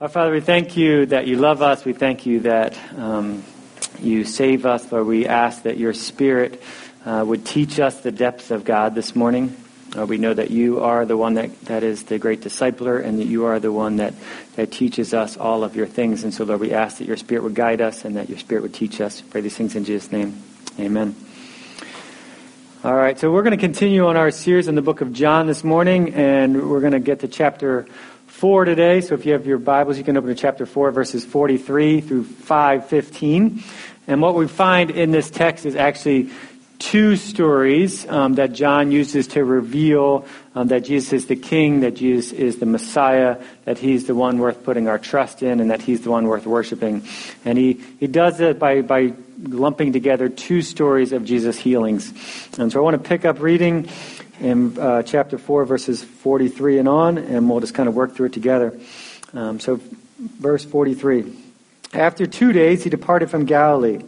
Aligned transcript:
Our 0.00 0.08
Father, 0.08 0.32
we 0.32 0.40
thank 0.40 0.78
you 0.78 1.04
that 1.04 1.26
you 1.26 1.36
love 1.36 1.60
us. 1.60 1.84
We 1.84 1.92
thank 1.92 2.24
you 2.24 2.40
that 2.40 2.74
um, 2.96 3.44
you 3.98 4.24
save 4.24 4.64
us. 4.64 4.90
Lord, 4.90 5.06
we 5.06 5.26
ask 5.26 5.64
that 5.64 5.76
your 5.76 5.92
Spirit 5.92 6.62
uh, 7.04 7.22
would 7.26 7.44
teach 7.44 7.78
us 7.78 8.00
the 8.00 8.10
depths 8.10 8.50
of 8.50 8.64
God 8.64 8.94
this 8.94 9.14
morning. 9.14 9.54
Uh, 9.94 10.06
we 10.06 10.16
know 10.16 10.32
that 10.32 10.50
you 10.50 10.80
are 10.80 11.04
the 11.04 11.18
one 11.18 11.34
that, 11.34 11.66
that 11.66 11.82
is 11.82 12.04
the 12.04 12.18
great 12.18 12.40
discipler 12.40 13.04
and 13.04 13.20
that 13.20 13.26
you 13.26 13.44
are 13.44 13.60
the 13.60 13.70
one 13.70 13.96
that, 13.96 14.14
that 14.56 14.72
teaches 14.72 15.12
us 15.12 15.36
all 15.36 15.64
of 15.64 15.76
your 15.76 15.86
things. 15.86 16.24
And 16.24 16.32
so, 16.32 16.44
Lord, 16.44 16.60
we 16.60 16.72
ask 16.72 16.96
that 16.96 17.06
your 17.06 17.18
Spirit 17.18 17.42
would 17.42 17.54
guide 17.54 17.82
us 17.82 18.06
and 18.06 18.16
that 18.16 18.30
your 18.30 18.38
Spirit 18.38 18.62
would 18.62 18.72
teach 18.72 19.02
us. 19.02 19.20
Pray 19.20 19.42
these 19.42 19.54
things 19.54 19.76
in 19.76 19.84
Jesus' 19.84 20.10
name. 20.10 20.42
Amen. 20.78 21.14
All 22.82 22.94
right, 22.94 23.18
so 23.18 23.30
we're 23.30 23.42
going 23.42 23.50
to 23.50 23.62
continue 23.62 24.06
on 24.06 24.16
our 24.16 24.30
series 24.30 24.66
in 24.66 24.76
the 24.76 24.80
book 24.80 25.02
of 25.02 25.12
John 25.12 25.46
this 25.46 25.62
morning, 25.62 26.14
and 26.14 26.70
we're 26.70 26.80
going 26.80 26.94
to 26.94 27.00
get 27.00 27.20
to 27.20 27.28
chapter 27.28 27.84
4 28.40 28.64
today. 28.64 29.02
So 29.02 29.16
if 29.16 29.26
you 29.26 29.34
have 29.34 29.46
your 29.46 29.58
Bibles, 29.58 29.98
you 29.98 30.04
can 30.04 30.16
open 30.16 30.30
to 30.30 30.34
chapter 30.34 30.64
4, 30.64 30.92
verses 30.92 31.26
43 31.26 32.00
through 32.00 32.24
515. 32.24 33.62
And 34.06 34.22
what 34.22 34.34
we 34.34 34.48
find 34.48 34.90
in 34.90 35.10
this 35.10 35.28
text 35.28 35.66
is 35.66 35.76
actually 35.76 36.30
two 36.78 37.16
stories 37.16 38.08
um, 38.08 38.36
that 38.36 38.54
John 38.54 38.92
uses 38.92 39.26
to 39.28 39.44
reveal 39.44 40.26
um, 40.54 40.68
that 40.68 40.84
Jesus 40.84 41.12
is 41.12 41.26
the 41.26 41.36
King, 41.36 41.80
that 41.80 41.96
Jesus 41.96 42.32
is 42.32 42.58
the 42.58 42.64
Messiah, 42.64 43.36
that 43.66 43.76
He's 43.76 44.06
the 44.06 44.14
one 44.14 44.38
worth 44.38 44.64
putting 44.64 44.88
our 44.88 44.98
trust 44.98 45.42
in, 45.42 45.60
and 45.60 45.70
that 45.70 45.82
He's 45.82 46.00
the 46.00 46.10
one 46.10 46.26
worth 46.26 46.46
worshiping. 46.46 47.04
And 47.44 47.58
He, 47.58 47.74
he 48.00 48.06
does 48.06 48.40
it 48.40 48.58
by, 48.58 48.80
by 48.80 49.12
lumping 49.38 49.92
together 49.92 50.30
two 50.30 50.62
stories 50.62 51.12
of 51.12 51.26
Jesus' 51.26 51.58
healings. 51.58 52.10
And 52.58 52.72
so 52.72 52.80
I 52.80 52.82
want 52.82 53.02
to 53.02 53.06
pick 53.06 53.26
up 53.26 53.40
reading 53.40 53.90
in 54.40 54.78
uh, 54.78 55.02
chapter 55.02 55.38
4, 55.38 55.64
verses 55.64 56.02
43 56.02 56.78
and 56.78 56.88
on, 56.88 57.18
and 57.18 57.48
we'll 57.48 57.60
just 57.60 57.74
kind 57.74 57.88
of 57.88 57.94
work 57.94 58.14
through 58.14 58.26
it 58.26 58.32
together. 58.32 58.78
Um, 59.32 59.60
so, 59.60 59.80
verse 60.18 60.64
43. 60.64 61.36
After 61.92 62.26
two 62.26 62.52
days, 62.52 62.84
he 62.84 62.90
departed 62.90 63.30
from 63.30 63.44
Galilee. 63.44 64.02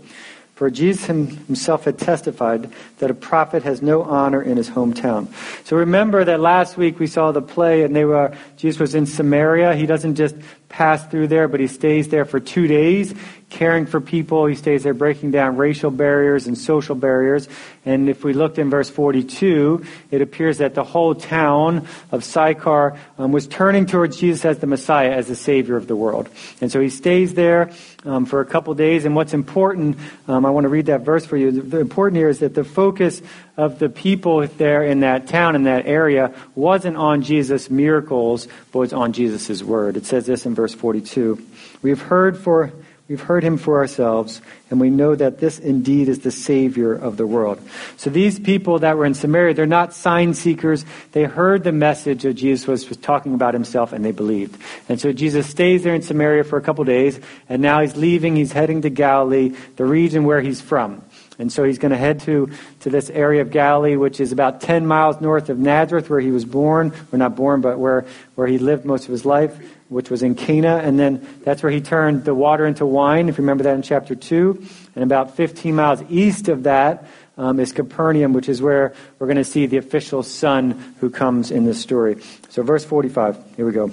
For 0.63 0.71
Jesus 0.71 1.07
himself 1.07 1.87
had 1.87 1.99
testified 1.99 2.71
that 2.99 3.11
a 3.11 3.15
prophet 3.15 3.65
has 3.65 3.83
no 3.83 4.05
honor 4.05 4.41
in 4.41 4.57
his 4.57 4.71
hometown. 4.71 5.27
So 5.67 5.77
remember 5.77 6.25
that 6.25 6.39
last 6.39 6.77
week 6.77 7.01
we 7.01 7.09
saw 7.09 7.33
the 7.33 7.43
play 7.43 7.83
and 7.83 7.97
they 7.97 8.05
were, 8.05 8.33
Jesus 8.59 8.79
was 8.79 8.95
in 8.95 9.07
Samaria. 9.07 9.75
He 9.75 9.87
doesn't 9.87 10.15
just 10.15 10.37
pass 10.69 11.05
through 11.09 11.27
there, 11.27 11.49
but 11.49 11.59
he 11.59 11.67
stays 11.67 12.11
there 12.11 12.25
for 12.25 12.39
two 12.39 12.69
days 12.69 13.13
caring 13.53 13.87
for 13.87 14.01
people. 14.01 14.47
He 14.47 14.55
stays 14.55 14.83
there 14.83 14.95
breaking 14.95 15.31
down 15.31 15.57
racial 15.57 15.91
barriers 15.91 16.47
and 16.47 16.57
social 16.57 16.95
barriers. 16.95 17.49
And 17.85 18.09
if 18.09 18.25
we 18.25 18.33
looked 18.33 18.59
in 18.59 18.71
verse 18.71 18.89
42, 18.91 19.85
it 20.11 20.23
appears 20.23 20.59
that 20.59 20.75
the 20.75 20.85
whole 20.85 21.15
town 21.15 21.87
of 22.11 22.25
Sychar 22.25 22.99
um, 23.19 23.31
was 23.31 23.47
turning 23.47 23.87
towards 23.87 24.17
Jesus 24.17 24.45
as 24.45 24.59
the 24.59 24.67
Messiah, 24.67 25.13
as 25.13 25.29
the 25.29 25.37
Savior 25.37 25.77
of 25.77 25.87
the 25.87 25.97
world. 25.97 26.29
And 26.61 26.73
so 26.73 26.81
he 26.81 26.89
stays 26.89 27.35
there 27.35 27.71
um, 28.05 28.27
for 28.27 28.41
a 28.41 28.45
couple 28.45 28.75
days. 28.75 29.05
And 29.05 29.15
what's 29.15 29.35
important, 29.35 29.99
um, 30.29 30.45
I 30.45 30.51
want 30.51 30.65
to 30.65 30.69
read 30.69 30.87
that 30.87 31.03
verse 31.03 31.25
for 31.25 31.37
you. 31.37 31.63
The 31.63 31.81
important 31.81 32.17
here 32.17 32.29
is 32.29 32.41
that 32.41 32.55
the 32.55 32.65
focus 32.65 33.23
of 33.57 33.79
the 33.79 33.89
people 33.89 34.47
there 34.47 34.83
in 34.85 35.01
that 35.01 35.27
town, 35.27 35.55
in 35.55 35.65
that 35.65 35.87
area, 35.87 36.35
wasn't 36.55 36.97
on 36.97 37.23
Jesus' 37.23 37.71
miracles, 37.71 38.49
but 38.73 38.79
was 38.81 38.93
on 38.93 39.13
Jesus' 39.13 39.63
word. 39.63 39.97
It 39.97 40.07
says 40.07 40.27
this 40.27 40.47
in 40.47 40.55
verse 40.55 40.75
42. 40.75 41.45
We've 41.83 42.01
heard 42.01 42.37
for 42.37 42.73
We've 43.13 43.21
heard 43.21 43.45
him 43.45 43.59
for 43.59 43.77
ourselves, 43.77 44.41
and 44.71 44.81
we 44.81 44.89
know 44.89 45.15
that 45.15 45.39
this 45.39 45.59
indeed 45.59 46.09
is 46.09 46.21
the 46.21 46.31
Savior 46.31 46.95
of 46.95 47.19
the 47.19 47.27
world. 47.27 47.61
So 47.99 48.09
these 48.09 48.41
people 48.41 48.79
that 48.79 48.97
were 48.97 49.05
in 49.05 49.13
Samaria, 49.13 49.53
they're 49.53 49.67
not 49.67 49.93
sign 49.93 50.33
seekers. 50.33 50.87
They 51.13 51.25
heard 51.25 51.63
the 51.63 51.73
message 51.73 52.23
that 52.23 52.33
Jesus 52.33 52.67
was, 52.67 52.89
was 52.89 52.97
talking 52.97 53.35
about 53.35 53.53
himself, 53.53 53.93
and 53.93 54.03
they 54.03 54.13
believed. 54.13 54.59
And 54.89 54.99
so 54.99 55.13
Jesus 55.13 55.47
stays 55.47 55.83
there 55.83 55.95
in 55.95 56.01
Samaria 56.01 56.45
for 56.45 56.57
a 56.57 56.63
couple 56.63 56.85
days, 56.85 57.21
and 57.51 57.61
now 57.61 57.83
he's 57.83 57.97
leaving. 57.97 58.35
He's 58.35 58.53
heading 58.53 58.81
to 58.81 58.89
Galilee, 58.89 59.55
the 59.77 59.85
region 59.85 60.25
where 60.25 60.41
he's 60.41 60.63
from. 60.63 61.03
And 61.39 61.53
so 61.53 61.65
he's 61.65 61.79
going 61.79 61.93
to 61.93 61.99
head 61.99 62.21
to, 62.21 62.51
to 62.81 62.89
this 62.89 63.11
area 63.11 63.43
of 63.43 63.51
Galilee, 63.51 63.97
which 63.97 64.21
is 64.21 64.33
about 64.33 64.63
10 64.63 64.87
miles 64.87 65.21
north 65.21 65.51
of 65.51 65.59
Nazareth, 65.59 66.09
where 66.09 66.21
he 66.21 66.31
was 66.31 66.47
born, 66.47 66.95
or 67.13 67.19
not 67.19 67.37
born, 67.37 67.61
but 67.61 67.79
where, 67.79 68.07
where 68.37 68.47
he 68.47 68.57
lived 68.57 68.87
most 68.87 69.05
of 69.05 69.11
his 69.11 69.27
life 69.27 69.61
which 69.93 70.11
was 70.11 70.23
in 70.23 70.35
Cana, 70.35 70.79
and 70.79 70.99
then 70.99 71.27
that's 71.45 71.63
where 71.63 71.71
he 71.71 71.81
turned 71.81 72.25
the 72.25 72.35
water 72.35 72.67
into 72.67 72.87
wine, 72.87 73.29
if 73.29 73.37
you 73.37 73.43
remember 73.43 73.65
that 73.65 73.75
in 73.75 73.83
chapter 73.83 74.15
2. 74.15 74.67
And 74.95 75.05
about 75.05 75.37
15 75.37 75.75
miles 75.75 76.03
east 76.09 76.49
of 76.49 76.63
that 76.65 77.07
um, 77.37 77.61
is 77.61 77.73
Capernaum, 77.73 78.33
which 78.33 78.49
is 78.49 78.63
where 78.63 78.95
we're 79.19 79.27
going 79.27 79.37
to 79.37 79.45
see 79.45 79.67
the 79.67 79.77
official 79.77 80.23
son 80.23 80.95
who 81.01 81.11
comes 81.11 81.51
in 81.51 81.65
this 81.65 81.81
story. 81.81 82.17
So, 82.49 82.63
verse 82.63 82.85
45, 82.85 83.39
here 83.57 83.67
we 83.67 83.73
go. 83.73 83.91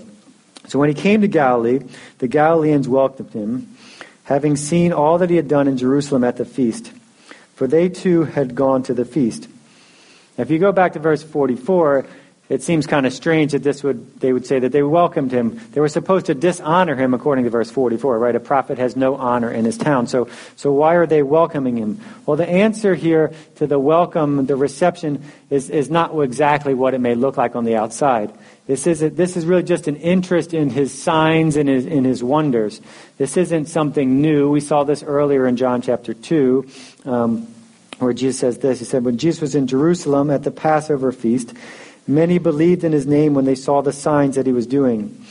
So, 0.68 0.80
when 0.80 0.90
he 0.90 0.96
came 0.96 1.22
to 1.22 1.28
Galilee, 1.28 1.80
the 2.20 2.28
Galileans 2.28 2.88
welcomed 2.88 3.34
him, 3.34 3.76
having 4.24 4.56
seen 4.56 4.94
all 4.94 5.18
that 5.18 5.30
he 5.30 5.36
had 5.36 5.48
done 5.48 5.68
in 5.68 5.78
Jerusalem 5.78 6.24
at 6.24 6.38
the 6.38 6.46
feast, 6.46 6.92
for 7.56 7.68
they 7.68 7.90
too 7.90 8.24
had 8.24 8.56
gone 8.56 8.84
to 8.84 8.94
the 8.94 9.06
feast. 9.06 9.48
Now, 10.38 10.44
if 10.44 10.52
you 10.52 10.59
go 10.59 10.72
back 10.72 10.94
to 10.94 11.00
verse 11.00 11.24
44, 11.24 12.06
it 12.50 12.64
seems 12.64 12.88
kind 12.88 13.06
of 13.06 13.14
strange 13.14 13.52
that 13.52 13.62
this 13.62 13.84
would 13.84 14.20
they 14.20 14.34
would 14.34 14.48
say 14.48 14.58
that 14.58 14.72
they 14.72 14.82
welcomed 14.82 15.32
him. 15.32 15.62
They 15.72 15.82
were 15.82 15.88
supposed 15.88 16.26
to 16.26 16.34
dishonor 16.34 16.96
him 16.96 17.14
according 17.14 17.44
to 17.44 17.52
verse 17.52 17.70
44, 17.70 18.18
right? 18.18 18.36
A 18.36 18.40
prophet 18.40 18.80
has 18.80 18.96
no 18.96 19.16
honor 19.16 19.52
in 19.52 19.66
his 19.66 19.78
town. 19.78 20.08
So 20.08 20.28
so 20.56 20.74
why 20.74 20.96
are 20.96 21.06
they 21.06 21.22
welcoming 21.22 21.78
him? 21.78 22.02
Well, 22.26 22.38
the 22.38 22.50
answer 22.50 22.96
here 22.96 23.34
to 23.58 23.68
the 23.68 23.78
welcome, 23.78 24.48
the 24.48 24.56
reception 24.56 25.24
is 25.52 25.70
is 25.70 25.92
not 25.92 26.20
exactly 26.20 26.74
what 26.74 26.96
it 26.96 27.00
may 27.00 27.14
look 27.14 27.38
like 27.38 27.56
on 27.56 27.66
the 27.66 27.76
outside. 27.76 28.34
This 28.66 28.88
is 28.88 29.00
this 29.00 29.38
is 29.38 29.46
really 29.46 29.64
just 29.64 29.88
an 29.88 29.98
interest 29.98 30.52
in 30.52 30.72
his 30.72 30.92
signs 30.92 31.56
and 31.56 31.70
his 31.70 31.86
in 31.86 32.04
his 32.04 32.24
wonders. 32.24 32.82
This 33.20 33.38
isn't 33.38 33.68
something 33.68 34.24
new. 34.24 34.50
We 34.50 34.59
saw 34.59 34.84
this 34.84 35.04
earlier 35.04 35.46
in 35.46 35.56
John 35.56 35.84
chapter 35.84 36.16
2. 36.16 36.68
Um, 37.06 37.48
where 38.00 38.14
Jesus 38.14 38.40
says 38.40 38.59
this, 38.59 38.80
he 38.80 38.86
said, 38.86 39.04
when 39.04 39.18
Jesus 39.18 39.42
was 39.42 39.56
in 39.56 39.68
Jerusalem 39.68 40.32
at 40.32 40.44
the 40.44 40.52
Passover 40.52 41.12
feast, 41.12 41.54
Many 42.09 42.40
believed 42.40 42.84
in 42.84 42.92
his 42.92 43.06
name 43.06 43.36
when 43.36 43.46
they 43.46 43.53
saw 43.53 43.84
the 43.84 43.94
signs 43.94 44.36
that 44.36 44.47
he 44.47 44.52
was 44.52 44.66
doing. 44.66 45.24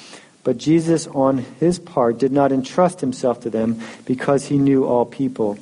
But 0.44 0.58
Jesus, 0.58 1.08
on 1.08 1.38
his 1.58 1.80
part, 1.80 2.18
did 2.18 2.30
not 2.30 2.52
entrust 2.52 3.00
himself 3.00 3.40
to 3.40 3.50
them 3.50 3.82
because 4.04 4.46
he 4.46 4.58
knew 4.58 4.84
all 4.84 5.04
people 5.04 5.58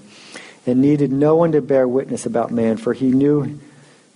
and 0.67 0.83
needed 0.83 1.11
no 1.11 1.35
one 1.35 1.53
to 1.53 1.63
bear 1.63 1.89
witness 1.89 2.27
about 2.27 2.51
man, 2.51 2.77
for 2.77 2.93
he 2.93 3.07
knew, 3.07 3.59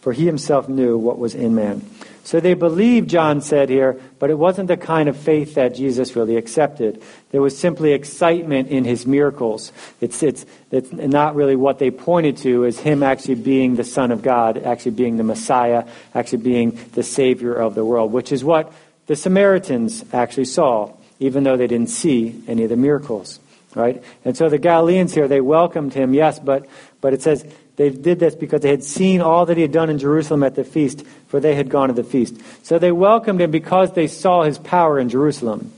for 0.03 0.13
he 0.13 0.27
himself 0.27 0.69
knew 0.69 0.99
what 0.99 1.19
was 1.19 1.35
in 1.35 1.55
man. 1.55 1.81
So 2.23 2.39
they 2.39 2.55
believed, 2.55 3.09
John 3.09 3.41
said 3.41 3.69
here, 3.69 4.01
but 4.19 4.31
it 4.31 4.39
wasn't 4.39 4.69
the 4.69 4.77
kind 4.77 5.09
of 5.09 5.17
faith 5.17 5.55
that 5.55 5.75
Jesus 5.75 6.15
really 6.15 6.37
accepted. 6.37 7.03
There 7.31 7.43
was 7.43 7.59
simply 7.59 7.93
excitement 7.93 8.69
in 8.69 8.85
his 8.85 9.07
miracles. 9.07 9.73
It's, 10.01 10.23
it's, 10.23 10.45
it's 10.71 10.93
not 10.93 11.35
really 11.35 11.57
what 11.57 11.79
they 11.79 11.91
pointed 11.91 12.37
to 12.39 12.67
as 12.67 12.79
him 12.79 13.03
actually 13.03 13.37
being 13.37 13.77
the 13.77 13.85
Son 13.85 14.11
of 14.11 14.23
God, 14.23 14.59
actually 14.59 14.93
being 14.93 15.17
the 15.17 15.25
Messiah, 15.25 15.85
actually 16.15 16.43
being 16.43 16.79
the 16.93 17.03
Savior 17.03 17.55
of 17.55 17.75
the 17.75 17.85
world, 17.85 18.13
which 18.13 18.33
is 18.33 18.45
what 18.45 18.73
the 19.07 19.17
Samaritans 19.17 20.05
actually 20.13 20.45
saw, 20.45 20.93
even 21.19 21.43
though 21.43 21.57
they 21.57 21.67
didn't 21.67 21.91
see 21.91 22.43
any 22.47 22.65
of 22.65 22.71
the 22.71 22.77
miracles. 22.77 23.41
Right? 23.75 24.03
And 24.25 24.37
so 24.37 24.49
the 24.49 24.59
Galileans 24.59 25.15
here, 25.15 25.29
they 25.29 25.41
welcomed 25.41 25.95
him, 25.95 26.13
yes, 26.13 26.41
but, 26.41 26.67
but 27.01 27.15
it 27.15 27.23
says 27.23 27.45
they 27.81 27.89
did 27.89 28.19
this 28.19 28.35
because 28.35 28.61
they 28.61 28.69
had 28.69 28.85
seen 28.85 29.23
all 29.23 29.47
that 29.47 29.57
he 29.57 29.63
had 29.63 29.73
done 29.73 29.89
in 29.89 29.99
Jerusalem 29.99 30.43
at 30.43 30.55
the 30.55 30.65
feast, 30.65 31.03
for 31.29 31.41
they 31.41 31.55
had 31.55 31.71
gone 31.71 31.89
to 31.89 31.95
the 31.95 32.05
feast. 32.05 32.37
So 32.63 32.79
they 32.79 32.93
welcomed 32.93 33.41
him 33.41 33.51
because 33.51 33.95
they 33.95 34.07
saw 34.07 34.43
his 34.43 34.59
power 34.59 34.99
in 34.99 35.09
Jerusalem. 35.09 35.73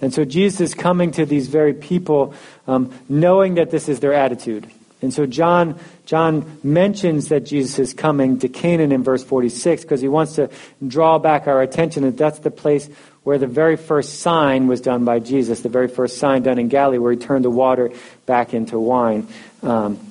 And 0.00 0.14
so 0.14 0.24
Jesus 0.24 0.60
is 0.60 0.74
coming 0.74 1.10
to 1.10 1.26
these 1.26 1.48
very 1.48 1.74
people 1.74 2.32
um, 2.68 2.96
knowing 3.08 3.54
that 3.54 3.72
this 3.72 3.88
is 3.88 3.98
their 3.98 4.14
attitude. 4.14 4.70
And 5.02 5.12
so 5.12 5.26
John, 5.26 5.80
John 6.06 6.60
mentions 6.62 7.30
that 7.30 7.40
Jesus 7.40 7.80
is 7.80 7.92
coming 7.92 8.38
to 8.38 8.48
Cana 8.48 8.84
in 8.84 9.02
verse 9.02 9.24
46 9.24 9.82
because 9.82 10.00
he 10.00 10.06
wants 10.06 10.36
to 10.36 10.50
draw 10.86 11.18
back 11.18 11.48
our 11.48 11.60
attention 11.60 12.04
that 12.04 12.16
that's 12.16 12.38
the 12.38 12.52
place 12.52 12.88
where 13.24 13.38
the 13.38 13.48
very 13.48 13.76
first 13.76 14.20
sign 14.20 14.68
was 14.68 14.80
done 14.80 15.04
by 15.04 15.18
Jesus, 15.18 15.62
the 15.62 15.68
very 15.68 15.88
first 15.88 16.18
sign 16.18 16.44
done 16.44 16.60
in 16.60 16.68
Galilee 16.68 16.98
where 16.98 17.10
he 17.10 17.18
turned 17.18 17.44
the 17.44 17.50
water 17.50 17.90
back 18.26 18.54
into 18.54 18.78
wine. 18.78 19.26
Um, 19.64 20.07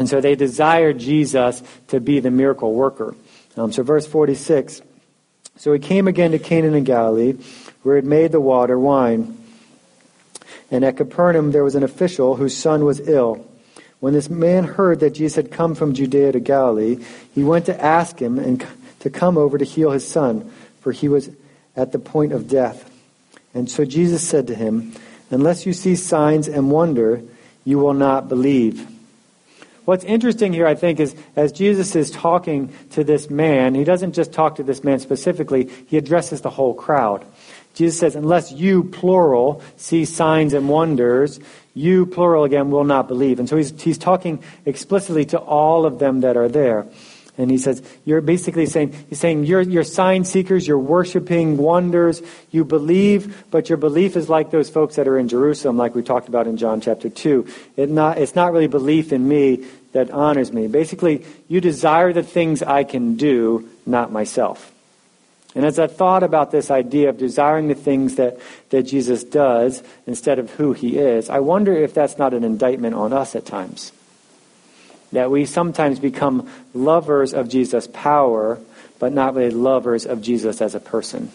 and 0.00 0.08
so 0.08 0.18
they 0.18 0.34
desired 0.34 0.98
Jesus 0.98 1.62
to 1.88 2.00
be 2.00 2.20
the 2.20 2.30
miracle 2.30 2.72
worker. 2.72 3.14
Um, 3.54 3.70
so, 3.70 3.82
verse 3.82 4.06
46 4.06 4.80
So 5.58 5.74
he 5.74 5.78
came 5.78 6.08
again 6.08 6.30
to 6.30 6.38
Cana 6.38 6.68
in 6.68 6.84
Galilee, 6.84 7.34
where 7.82 7.96
he 7.96 7.98
had 7.98 8.06
made 8.06 8.32
the 8.32 8.40
water 8.40 8.78
wine. 8.78 9.36
And 10.70 10.86
at 10.86 10.96
Capernaum 10.96 11.52
there 11.52 11.62
was 11.62 11.74
an 11.74 11.82
official 11.82 12.36
whose 12.36 12.56
son 12.56 12.86
was 12.86 13.06
ill. 13.06 13.46
When 13.98 14.14
this 14.14 14.30
man 14.30 14.64
heard 14.64 15.00
that 15.00 15.10
Jesus 15.10 15.36
had 15.36 15.52
come 15.52 15.74
from 15.74 15.92
Judea 15.92 16.32
to 16.32 16.40
Galilee, 16.40 17.04
he 17.34 17.44
went 17.44 17.66
to 17.66 17.78
ask 17.78 18.18
him 18.18 18.38
and 18.38 18.66
to 19.00 19.10
come 19.10 19.36
over 19.36 19.58
to 19.58 19.66
heal 19.66 19.90
his 19.90 20.08
son, 20.08 20.50
for 20.80 20.92
he 20.92 21.08
was 21.08 21.28
at 21.76 21.92
the 21.92 21.98
point 21.98 22.32
of 22.32 22.48
death. 22.48 22.90
And 23.52 23.70
so 23.70 23.84
Jesus 23.84 24.26
said 24.26 24.46
to 24.46 24.54
him, 24.54 24.94
Unless 25.28 25.66
you 25.66 25.74
see 25.74 25.94
signs 25.94 26.48
and 26.48 26.70
wonder, 26.70 27.22
you 27.66 27.78
will 27.78 27.92
not 27.92 28.30
believe. 28.30 28.89
What's 29.84 30.04
interesting 30.04 30.52
here, 30.52 30.66
I 30.66 30.74
think, 30.74 31.00
is 31.00 31.14
as 31.36 31.52
Jesus 31.52 31.96
is 31.96 32.10
talking 32.10 32.72
to 32.90 33.02
this 33.02 33.30
man, 33.30 33.74
he 33.74 33.84
doesn't 33.84 34.12
just 34.12 34.32
talk 34.32 34.56
to 34.56 34.62
this 34.62 34.84
man 34.84 35.00
specifically, 35.00 35.70
he 35.86 35.96
addresses 35.96 36.42
the 36.42 36.50
whole 36.50 36.74
crowd. 36.74 37.24
Jesus 37.74 37.98
says, 37.98 38.16
unless 38.16 38.52
you, 38.52 38.84
plural, 38.84 39.62
see 39.76 40.04
signs 40.04 40.54
and 40.54 40.68
wonders, 40.68 41.40
you, 41.72 42.04
plural 42.04 42.44
again, 42.44 42.70
will 42.70 42.84
not 42.84 43.08
believe. 43.08 43.38
And 43.38 43.48
so 43.48 43.56
he's, 43.56 43.80
he's 43.80 43.98
talking 43.98 44.42
explicitly 44.66 45.24
to 45.26 45.38
all 45.38 45.86
of 45.86 45.98
them 45.98 46.20
that 46.20 46.36
are 46.36 46.48
there. 46.48 46.86
And 47.38 47.50
he 47.50 47.58
says, 47.58 47.82
you're 48.04 48.20
basically 48.20 48.66
saying, 48.66 48.92
he's 49.08 49.18
saying, 49.18 49.44
you're, 49.44 49.62
you're 49.62 49.84
sign 49.84 50.24
seekers, 50.24 50.66
you're 50.66 50.78
worshiping 50.78 51.56
wonders, 51.56 52.22
you 52.50 52.64
believe, 52.64 53.44
but 53.50 53.68
your 53.68 53.78
belief 53.78 54.16
is 54.16 54.28
like 54.28 54.50
those 54.50 54.68
folks 54.68 54.96
that 54.96 55.08
are 55.08 55.18
in 55.18 55.28
Jerusalem, 55.28 55.76
like 55.76 55.94
we 55.94 56.02
talked 56.02 56.28
about 56.28 56.46
in 56.46 56.56
John 56.56 56.80
chapter 56.80 57.08
2. 57.08 57.46
It 57.76 57.88
not, 57.88 58.18
it's 58.18 58.34
not 58.34 58.52
really 58.52 58.66
belief 58.66 59.12
in 59.12 59.26
me 59.26 59.64
that 59.92 60.10
honors 60.10 60.52
me. 60.52 60.66
Basically, 60.66 61.24
you 61.48 61.60
desire 61.60 62.12
the 62.12 62.22
things 62.22 62.62
I 62.62 62.84
can 62.84 63.16
do, 63.16 63.68
not 63.86 64.12
myself. 64.12 64.72
And 65.54 65.64
as 65.64 65.78
I 65.78 65.88
thought 65.88 66.22
about 66.22 66.52
this 66.52 66.70
idea 66.70 67.08
of 67.08 67.18
desiring 67.18 67.68
the 67.68 67.74
things 67.74 68.16
that, 68.16 68.38
that 68.70 68.84
Jesus 68.84 69.24
does 69.24 69.82
instead 70.06 70.38
of 70.38 70.50
who 70.50 70.72
he 70.72 70.96
is, 70.96 71.28
I 71.28 71.40
wonder 71.40 71.74
if 71.74 71.92
that's 71.92 72.18
not 72.18 72.34
an 72.34 72.44
indictment 72.44 72.94
on 72.94 73.12
us 73.12 73.34
at 73.34 73.46
times. 73.46 73.92
That 75.12 75.30
we 75.30 75.44
sometimes 75.44 75.98
become 75.98 76.48
lovers 76.72 77.34
of 77.34 77.48
Jesus' 77.48 77.88
power, 77.92 78.60
but 78.98 79.12
not 79.12 79.34
really 79.34 79.50
lovers 79.50 80.06
of 80.06 80.22
Jesus 80.22 80.60
as 80.60 80.74
a 80.74 80.80
person. 80.80 81.32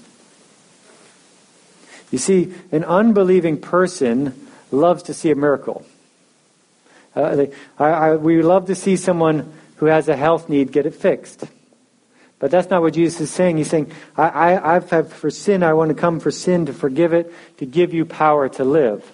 You 2.12 2.18
see, 2.18 2.54
an 2.72 2.84
unbelieving 2.84 3.60
person 3.60 4.48
loves 4.72 5.04
to 5.04 5.14
see 5.14 5.32
a 5.32 5.36
miracle. 5.36 5.86
Uh, 7.16 7.48
I, 7.80 7.86
I, 7.86 8.16
we 8.16 8.42
love 8.42 8.68
to 8.68 8.76
see 8.76 8.96
someone 8.96 9.52
who 9.78 9.88
has 9.88 10.08
a 10.08 10.16
health 10.16 10.48
need 10.50 10.72
get 10.72 10.86
it 10.86 10.96
fixed. 10.96 11.44
But 12.40 12.52
that's 12.52 12.70
not 12.70 12.82
what 12.82 12.94
Jesus 12.94 13.22
is 13.22 13.32
saying. 13.32 13.58
He's 13.58 13.70
saying, 13.70 13.92
I, 14.18 14.28
I, 14.28 14.76
I've 14.76 14.90
had 14.90 15.12
for 15.12 15.30
sin, 15.30 15.64
I 15.64 15.74
want 15.74 15.90
to 15.90 15.96
come 15.96 16.20
for 16.20 16.32
sin 16.32 16.66
to 16.68 16.74
forgive 16.74 17.14
it, 17.14 17.34
to 17.58 17.66
give 17.66 17.94
you 17.94 18.06
power 18.06 18.50
to 18.50 18.64
live. 18.64 19.10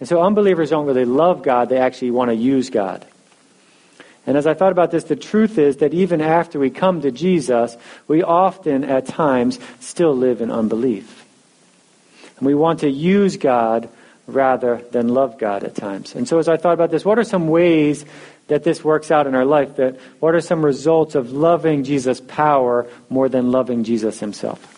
And 0.00 0.08
so 0.08 0.22
unbelievers 0.22 0.70
don't 0.70 0.86
really 0.86 1.04
love 1.04 1.42
God, 1.42 1.68
they 1.68 1.78
actually 1.78 2.10
want 2.10 2.30
to 2.30 2.36
use 2.36 2.70
God. 2.70 3.06
And 4.26 4.36
as 4.36 4.46
I 4.46 4.54
thought 4.54 4.72
about 4.72 4.90
this, 4.90 5.04
the 5.04 5.16
truth 5.16 5.56
is 5.56 5.76
that 5.76 5.94
even 5.94 6.20
after 6.20 6.58
we 6.58 6.68
come 6.68 7.00
to 7.02 7.12
Jesus, 7.12 7.76
we 8.08 8.22
often, 8.22 8.82
at 8.82 9.06
times, 9.06 9.60
still 9.78 10.16
live 10.16 10.40
in 10.40 10.50
unbelief. 10.50 11.24
And 12.38 12.46
we 12.46 12.54
want 12.54 12.80
to 12.80 12.90
use 12.90 13.36
God 13.36 13.88
rather 14.26 14.82
than 14.90 15.08
love 15.08 15.38
God 15.38 15.62
at 15.62 15.76
times. 15.76 16.14
And 16.16 16.26
so 16.26 16.38
as 16.38 16.48
I 16.48 16.56
thought 16.56 16.74
about 16.74 16.90
this, 16.90 17.04
what 17.04 17.18
are 17.18 17.24
some 17.24 17.48
ways 17.48 18.04
that 18.48 18.64
this 18.64 18.82
works 18.82 19.12
out 19.12 19.28
in 19.28 19.36
our 19.36 19.44
life? 19.44 19.76
That 19.76 19.96
what 20.18 20.34
are 20.34 20.40
some 20.40 20.64
results 20.64 21.14
of 21.14 21.32
loving 21.32 21.84
Jesus' 21.84 22.20
power 22.20 22.88
more 23.08 23.28
than 23.28 23.52
loving 23.52 23.84
Jesus 23.84 24.18
himself? 24.18 24.72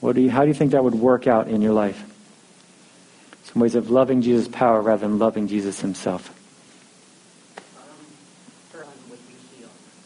What 0.00 0.14
do 0.14 0.20
you, 0.20 0.30
how 0.30 0.42
do 0.42 0.48
you 0.48 0.54
think 0.54 0.72
that 0.72 0.84
would 0.84 0.94
work 0.94 1.26
out 1.26 1.48
in 1.48 1.62
your 1.62 1.72
life? 1.72 2.04
Some 3.44 3.62
ways 3.62 3.74
of 3.74 3.90
loving 3.90 4.20
Jesus' 4.20 4.48
power 4.48 4.82
rather 4.82 5.08
than 5.08 5.18
loving 5.18 5.48
Jesus 5.48 5.80
himself. 5.80 6.37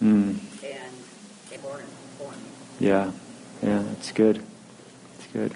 Mm. 0.02 0.38
Yeah, 2.80 3.12
yeah, 3.62 3.82
that's 3.86 4.10
good. 4.10 4.42
That's 5.18 5.32
good. 5.32 5.54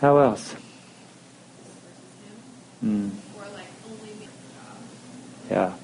How 0.00 0.16
else? 0.16 0.54
Mm. 2.82 3.10
Yeah. 5.50 5.74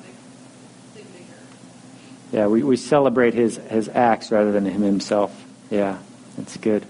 Yeah, 2.33 2.47
we, 2.47 2.63
we 2.63 2.77
celebrate 2.77 3.35
his, 3.35 3.57
his 3.57 3.91
acts 3.91 4.31
rather 4.31 4.53
than 4.53 4.65
him 4.65 4.81
himself. 4.81 5.45
Yeah, 5.71 5.99
that's 6.39 6.57
good. 6.57 6.87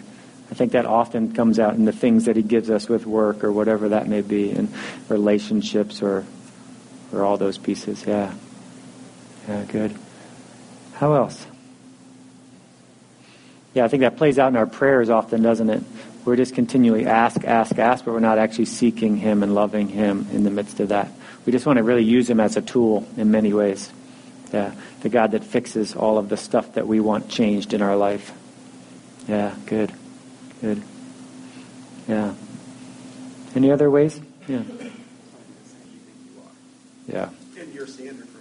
I 0.52 0.54
think 0.54 0.72
that 0.72 0.86
often 0.86 1.32
comes 1.32 1.58
out 1.58 1.74
in 1.74 1.84
the 1.84 1.92
things 1.92 2.26
that 2.26 2.36
he 2.36 2.42
gives 2.42 2.70
us 2.70 2.88
with 2.88 3.06
work 3.06 3.42
or 3.42 3.50
whatever 3.50 3.88
that 3.88 4.06
may 4.06 4.20
be, 4.20 4.50
in 4.50 4.68
relationships 5.08 6.00
or 6.00 6.24
or 7.12 7.24
all 7.24 7.36
those 7.36 7.58
pieces. 7.58 8.04
Yeah. 8.06 8.32
Yeah, 9.48 9.64
good. 9.64 9.98
How 11.02 11.14
else? 11.14 11.48
Yeah, 13.74 13.84
I 13.84 13.88
think 13.88 14.02
that 14.02 14.16
plays 14.16 14.38
out 14.38 14.50
in 14.50 14.56
our 14.56 14.68
prayers 14.68 15.10
often, 15.10 15.42
doesn't 15.42 15.68
it? 15.68 15.82
We're 16.24 16.36
just 16.36 16.54
continually 16.54 17.06
ask, 17.06 17.42
ask, 17.44 17.76
ask, 17.76 18.04
but 18.04 18.14
we're 18.14 18.20
not 18.20 18.38
actually 18.38 18.66
seeking 18.66 19.16
Him 19.16 19.42
and 19.42 19.52
loving 19.52 19.88
Him 19.88 20.28
in 20.30 20.44
the 20.44 20.50
midst 20.50 20.78
of 20.78 20.90
that. 20.90 21.10
We 21.44 21.50
just 21.50 21.66
want 21.66 21.78
to 21.78 21.82
really 21.82 22.04
use 22.04 22.30
Him 22.30 22.38
as 22.38 22.56
a 22.56 22.62
tool 22.62 23.04
in 23.16 23.32
many 23.32 23.52
ways. 23.52 23.92
Yeah, 24.52 24.76
the 25.00 25.08
God 25.08 25.32
that 25.32 25.42
fixes 25.42 25.96
all 25.96 26.18
of 26.18 26.28
the 26.28 26.36
stuff 26.36 26.74
that 26.74 26.86
we 26.86 27.00
want 27.00 27.28
changed 27.28 27.74
in 27.74 27.82
our 27.82 27.96
life. 27.96 28.32
Yeah, 29.26 29.56
good, 29.66 29.92
good. 30.60 30.84
Yeah. 32.06 32.34
Any 33.56 33.72
other 33.72 33.90
ways? 33.90 34.20
Yeah. 34.46 34.62
Yeah. 37.08 37.30
And 37.58 37.74
your 37.74 37.88
standard 37.88 38.31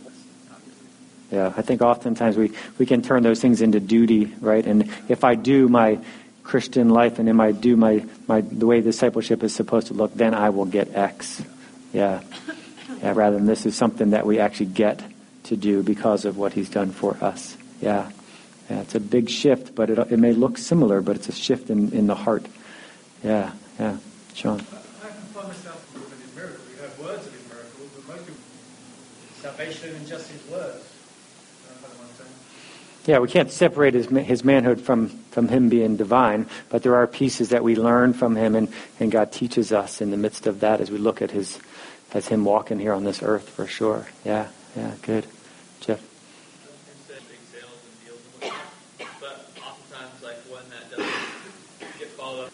yeah, 1.31 1.53
I 1.55 1.61
think 1.61 1.81
oftentimes 1.81 2.35
we, 2.35 2.51
we 2.77 2.85
can 2.85 3.01
turn 3.01 3.23
those 3.23 3.39
things 3.39 3.61
into 3.61 3.79
duty, 3.79 4.25
right? 4.41 4.65
And 4.65 4.89
if 5.07 5.23
I 5.23 5.35
do 5.35 5.69
my 5.69 5.99
Christian 6.43 6.89
life 6.89 7.19
and 7.19 7.29
if 7.29 7.39
I 7.39 7.53
do 7.53 7.77
my, 7.77 8.05
my 8.27 8.41
the 8.41 8.67
way 8.67 8.81
discipleship 8.81 9.41
is 9.43 9.55
supposed 9.55 9.87
to 9.87 9.93
look, 9.93 10.13
then 10.13 10.33
I 10.33 10.49
will 10.49 10.65
get 10.65 10.93
X. 10.93 11.41
Yeah. 11.93 12.21
yeah. 13.01 13.13
Rather 13.15 13.37
than 13.37 13.45
this 13.45 13.65
is 13.65 13.75
something 13.75 14.09
that 14.09 14.25
we 14.25 14.39
actually 14.39 14.67
get 14.67 15.01
to 15.45 15.55
do 15.55 15.83
because 15.83 16.25
of 16.25 16.37
what 16.37 16.51
he's 16.51 16.69
done 16.69 16.91
for 16.91 17.15
us. 17.23 17.55
Yeah. 17.79 18.11
Yeah, 18.69 18.81
it's 18.81 18.95
a 18.95 18.99
big 18.99 19.29
shift, 19.29 19.75
but 19.75 19.89
it, 19.89 19.99
it 20.11 20.17
may 20.17 20.31
look 20.31 20.57
similar, 20.57 21.01
but 21.01 21.17
it's 21.17 21.27
a 21.27 21.33
shift 21.33 21.69
in, 21.69 21.91
in 21.91 22.07
the 22.07 22.15
heart. 22.15 22.45
Yeah, 23.23 23.51
yeah. 23.79 23.97
Sean. 24.33 24.65
Salvation 29.41 29.95
and 29.95 30.07
just 30.07 30.29
his 30.29 30.51
words. 30.51 30.90
Yeah, 33.05 33.17
we 33.17 33.27
can't 33.27 33.51
separate 33.51 33.95
his, 33.95 34.07
his 34.09 34.43
manhood 34.43 34.79
from, 34.79 35.09
from 35.31 35.47
him 35.47 35.69
being 35.69 35.97
divine, 35.97 36.45
but 36.69 36.83
there 36.83 36.95
are 36.95 37.07
pieces 37.07 37.49
that 37.49 37.63
we 37.63 37.75
learn 37.75 38.13
from 38.13 38.35
him, 38.35 38.55
and, 38.55 38.71
and 38.99 39.11
God 39.11 39.31
teaches 39.31 39.73
us 39.73 40.01
in 40.01 40.11
the 40.11 40.17
midst 40.17 40.45
of 40.45 40.59
that 40.59 40.81
as 40.81 40.91
we 40.91 40.99
look 40.99 41.19
at 41.19 41.31
his, 41.31 41.57
as 42.13 42.27
him 42.27 42.45
walking 42.45 42.77
here 42.77 42.93
on 42.93 43.03
this 43.03 43.23
earth 43.23 43.49
for 43.49 43.65
sure. 43.65 44.05
Yeah, 44.23 44.49
yeah, 44.75 44.93
good. 45.01 45.25
Jeff? 45.79 45.99
But 49.19 49.49
oftentimes 49.57 50.21
like 50.23 50.37
when 50.47 50.61
that 50.69 50.91
doesn't 50.91 51.97
get 51.97 52.09
followed 52.09 52.51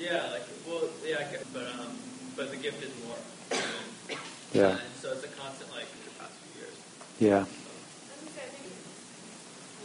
Yeah, 0.00 0.30
like 0.32 0.42
well, 0.66 0.88
yeah, 1.06 1.24
but 1.52 1.62
um, 1.78 1.96
but 2.36 2.50
the 2.50 2.56
gift 2.56 2.82
is 2.82 2.90
more. 3.06 3.60
Yeah. 4.52 4.70
And 4.70 4.80
so 5.00 5.12
it's 5.12 5.22
a 5.22 5.28
constant 5.28 5.70
like 5.70 5.86
the 6.04 6.10
past 6.18 6.32
few 6.32 6.60
years. 6.60 6.76
Yeah. 7.20 7.57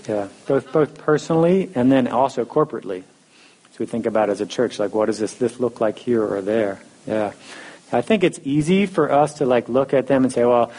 Yeah, 0.08 0.28
both 0.48 0.72
both 0.72 0.98
personally 0.98 1.70
and 1.76 1.92
then 1.92 2.08
also 2.08 2.44
corporately. 2.44 3.04
So 3.72 3.78
we 3.80 3.86
think 3.86 4.06
about 4.06 4.30
as 4.30 4.42
a 4.42 4.46
church, 4.46 4.78
like 4.78 4.94
what 4.94 5.06
does 5.06 5.20
this 5.20 5.34
this 5.36 5.60
look 5.60 5.80
like 5.80 5.98
here 5.98 6.24
or 6.24 6.42
there? 6.42 6.82
Yeah, 7.08 7.34
I 7.92 8.02
think 8.02 8.24
it's 8.24 8.40
easy 8.44 8.86
for 8.86 9.12
us 9.12 9.36
to 9.36 9.46
like 9.46 9.70
look 9.70 9.94
at 9.94 10.08
them 10.08 10.24
and 10.24 10.34
say, 10.34 10.46
well, 10.46 10.72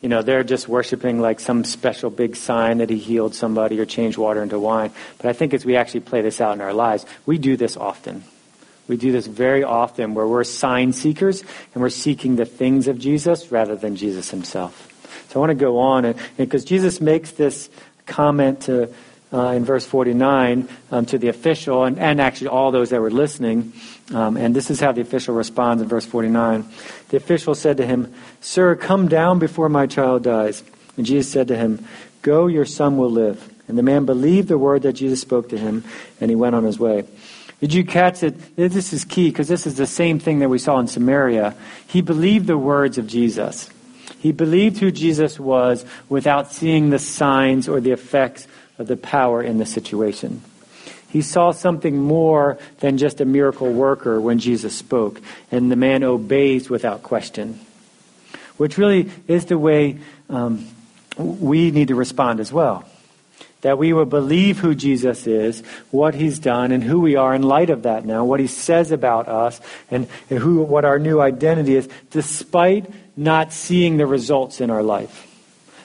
you 0.00 0.08
know, 0.08 0.20
they're 0.20 0.42
just 0.42 0.66
worshiping 0.66 1.20
like 1.20 1.38
some 1.38 1.62
special 1.62 2.10
big 2.10 2.34
sign 2.34 2.78
that 2.78 2.90
he 2.90 2.98
healed 2.98 3.36
somebody 3.36 3.78
or 3.78 3.86
changed 3.86 4.18
water 4.18 4.42
into 4.42 4.58
wine. 4.58 4.90
But 5.18 5.26
I 5.26 5.32
think 5.32 5.54
as 5.54 5.64
we 5.64 5.76
actually 5.76 6.00
play 6.00 6.22
this 6.22 6.40
out 6.40 6.54
in 6.54 6.60
our 6.60 6.74
lives, 6.74 7.06
we 7.24 7.38
do 7.38 7.56
this 7.56 7.76
often. 7.76 8.24
We 8.88 8.96
do 8.96 9.12
this 9.12 9.28
very 9.28 9.62
often 9.62 10.14
where 10.14 10.26
we're 10.26 10.42
sign 10.42 10.92
seekers 10.92 11.42
and 11.72 11.82
we're 11.82 11.88
seeking 11.88 12.34
the 12.34 12.44
things 12.44 12.88
of 12.88 12.98
Jesus 12.98 13.52
rather 13.52 13.76
than 13.76 13.94
Jesus 13.94 14.30
himself. 14.30 14.88
So 15.28 15.38
I 15.38 15.46
want 15.46 15.50
to 15.50 15.54
go 15.54 15.78
on 15.78 16.14
because 16.36 16.64
Jesus 16.64 17.00
makes 17.00 17.30
this 17.30 17.70
comment 18.06 18.62
to, 18.62 18.92
uh, 19.32 19.48
in 19.48 19.64
verse 19.64 19.86
49 19.86 20.68
um, 20.90 21.06
to 21.06 21.18
the 21.18 21.28
official 21.28 21.84
and, 21.84 21.98
and 21.98 22.20
actually 22.20 22.48
all 22.48 22.70
those 22.70 22.90
that 22.90 23.00
were 23.00 23.10
listening. 23.10 23.72
Um, 24.12 24.36
and 24.36 24.54
this 24.54 24.70
is 24.70 24.80
how 24.80 24.92
the 24.92 25.00
official 25.00 25.34
responds 25.34 25.82
in 25.82 25.88
verse 25.88 26.06
49. 26.06 26.66
The 27.08 27.16
official 27.16 27.54
said 27.54 27.78
to 27.78 27.86
him, 27.86 28.12
Sir, 28.40 28.76
come 28.76 29.08
down 29.08 29.38
before 29.38 29.68
my 29.68 29.86
child 29.86 30.24
dies. 30.24 30.62
And 30.96 31.06
Jesus 31.06 31.32
said 31.32 31.48
to 31.48 31.56
him, 31.56 31.86
Go, 32.20 32.46
your 32.46 32.64
son 32.64 32.98
will 32.98 33.10
live. 33.10 33.48
And 33.68 33.78
the 33.78 33.82
man 33.82 34.04
believed 34.04 34.48
the 34.48 34.58
word 34.58 34.82
that 34.82 34.92
Jesus 34.94 35.20
spoke 35.20 35.48
to 35.48 35.58
him, 35.58 35.84
and 36.20 36.30
he 36.30 36.36
went 36.36 36.54
on 36.54 36.64
his 36.64 36.78
way. 36.78 37.04
Did 37.60 37.72
you 37.72 37.84
catch 37.84 38.22
it? 38.22 38.56
This 38.56 38.92
is 38.92 39.04
key 39.04 39.30
because 39.30 39.46
this 39.46 39.66
is 39.66 39.76
the 39.76 39.86
same 39.86 40.18
thing 40.18 40.40
that 40.40 40.48
we 40.48 40.58
saw 40.58 40.80
in 40.80 40.88
Samaria. 40.88 41.54
He 41.86 42.00
believed 42.00 42.48
the 42.48 42.58
words 42.58 42.98
of 42.98 43.06
Jesus. 43.06 43.70
He 44.18 44.32
believed 44.32 44.78
who 44.78 44.90
Jesus 44.90 45.38
was 45.38 45.84
without 46.08 46.52
seeing 46.52 46.90
the 46.90 46.98
signs 46.98 47.68
or 47.68 47.80
the 47.80 47.92
effects 47.92 48.46
of 48.78 48.86
the 48.86 48.96
power 48.96 49.42
in 49.42 49.58
the 49.58 49.66
situation. 49.66 50.42
He 51.08 51.20
saw 51.20 51.50
something 51.50 52.00
more 52.00 52.58
than 52.80 52.96
just 52.96 53.20
a 53.20 53.24
miracle 53.26 53.70
worker 53.70 54.20
when 54.20 54.38
Jesus 54.38 54.74
spoke, 54.74 55.20
and 55.50 55.70
the 55.70 55.76
man 55.76 56.02
obeys 56.02 56.70
without 56.70 57.02
question, 57.02 57.60
which 58.56 58.78
really 58.78 59.10
is 59.28 59.44
the 59.46 59.58
way 59.58 59.98
um, 60.30 60.66
we 61.18 61.70
need 61.70 61.88
to 61.88 61.94
respond 61.94 62.40
as 62.40 62.50
well. 62.52 62.88
That 63.62 63.78
we 63.78 63.92
will 63.92 64.04
believe 64.04 64.58
who 64.58 64.74
Jesus 64.74 65.26
is, 65.26 65.62
what 65.90 66.14
he's 66.14 66.38
done, 66.38 66.70
and 66.70 66.84
who 66.84 67.00
we 67.00 67.16
are 67.16 67.34
in 67.34 67.42
light 67.42 67.70
of 67.70 67.82
that 67.82 68.04
now, 68.04 68.24
what 68.24 68.40
he 68.40 68.46
says 68.46 68.92
about 68.92 69.28
us, 69.28 69.60
and, 69.90 70.06
who, 70.28 70.62
what 70.62 70.84
our 70.84 70.98
new 70.98 71.20
identity 71.20 71.74
is, 71.74 71.88
despite 72.10 72.88
not 73.16 73.52
seeing 73.52 73.96
the 73.96 74.06
results 74.06 74.60
in 74.60 74.70
our 74.70 74.82
life 74.82 75.31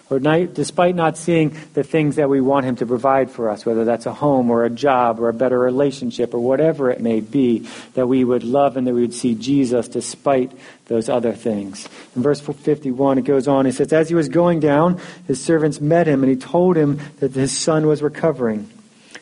or 0.09 0.19
not, 0.19 0.53
despite 0.53 0.95
not 0.95 1.17
seeing 1.17 1.57
the 1.73 1.83
things 1.83 2.15
that 2.15 2.29
we 2.29 2.39
want 2.39 2.65
Him 2.65 2.77
to 2.77 2.85
provide 2.85 3.29
for 3.29 3.49
us, 3.49 3.65
whether 3.65 3.83
that's 3.83 4.05
a 4.05 4.13
home 4.13 4.49
or 4.49 4.63
a 4.63 4.69
job 4.69 5.19
or 5.19 5.29
a 5.29 5.33
better 5.33 5.59
relationship 5.59 6.33
or 6.33 6.39
whatever 6.39 6.89
it 6.89 7.01
may 7.01 7.19
be, 7.19 7.67
that 7.93 8.07
we 8.07 8.23
would 8.23 8.43
love 8.43 8.77
and 8.77 8.87
that 8.87 8.93
we 8.93 9.01
would 9.01 9.13
see 9.13 9.35
Jesus 9.35 9.87
despite 9.87 10.51
those 10.85 11.09
other 11.09 11.33
things. 11.33 11.87
In 12.15 12.21
verse 12.21 12.39
51, 12.39 13.17
it 13.17 13.21
goes 13.23 13.47
on, 13.47 13.65
it 13.65 13.73
says, 13.73 13.91
As 13.91 14.09
he 14.09 14.15
was 14.15 14.29
going 14.29 14.59
down, 14.59 14.99
his 15.27 15.43
servants 15.43 15.81
met 15.81 16.07
him, 16.07 16.23
and 16.23 16.31
he 16.31 16.37
told 16.37 16.77
him 16.77 16.99
that 17.19 17.33
his 17.33 17.57
son 17.57 17.85
was 17.85 18.01
recovering. 18.01 18.69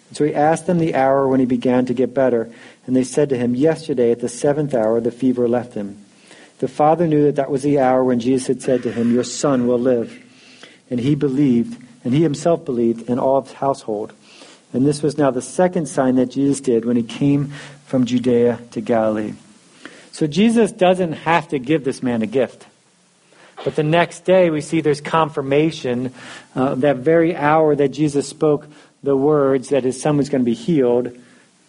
And 0.09 0.17
so 0.17 0.23
he 0.23 0.35
asked 0.35 0.67
them 0.67 0.77
the 0.77 0.95
hour 0.95 1.27
when 1.27 1.39
he 1.39 1.47
began 1.47 1.87
to 1.87 1.93
get 1.93 2.13
better, 2.13 2.51
and 2.85 2.95
they 2.95 3.03
said 3.03 3.29
to 3.29 3.37
him, 3.37 3.55
Yesterday 3.55 4.11
at 4.11 4.19
the 4.19 4.29
seventh 4.29 4.75
hour 4.75 5.01
the 5.01 5.11
fever 5.11 5.47
left 5.47 5.73
him. 5.73 6.05
The 6.59 6.67
father 6.67 7.07
knew 7.07 7.23
that 7.23 7.35
that 7.35 7.51
was 7.51 7.63
the 7.63 7.79
hour 7.79 8.03
when 8.03 8.19
Jesus 8.19 8.47
had 8.47 8.61
said 8.61 8.83
to 8.83 8.91
him, 8.91 9.13
Your 9.13 9.23
son 9.23 9.67
will 9.67 9.79
live. 9.79 10.21
And 10.89 10.99
he 10.99 11.15
believed, 11.15 11.81
and 12.03 12.13
he 12.13 12.21
himself 12.21 12.65
believed, 12.65 13.09
and 13.09 13.19
all 13.19 13.37
of 13.37 13.47
his 13.47 13.55
household. 13.55 14.13
And 14.73 14.85
this 14.85 15.01
was 15.01 15.17
now 15.17 15.31
the 15.31 15.41
second 15.41 15.87
sign 15.87 16.15
that 16.15 16.27
Jesus 16.27 16.59
did 16.59 16.85
when 16.85 16.97
he 16.97 17.03
came 17.03 17.53
from 17.85 18.05
Judea 18.05 18.59
to 18.71 18.81
Galilee. 18.81 19.33
So 20.11 20.27
Jesus 20.27 20.71
doesn't 20.71 21.13
have 21.13 21.47
to 21.49 21.59
give 21.59 21.83
this 21.83 22.03
man 22.03 22.21
a 22.21 22.27
gift. 22.27 22.65
But 23.63 23.75
the 23.75 23.83
next 23.83 24.25
day, 24.25 24.49
we 24.49 24.61
see 24.61 24.81
there's 24.81 25.01
confirmation 25.01 26.13
uh, 26.55 26.75
that 26.75 26.97
very 26.97 27.35
hour 27.35 27.75
that 27.75 27.89
Jesus 27.89 28.27
spoke 28.27 28.67
the 29.01 29.15
words 29.15 29.69
that 29.69 29.83
his 29.83 30.01
son 30.01 30.17
was 30.17 30.29
going 30.29 30.41
to 30.41 30.45
be 30.45 30.53
healed, 30.53 31.17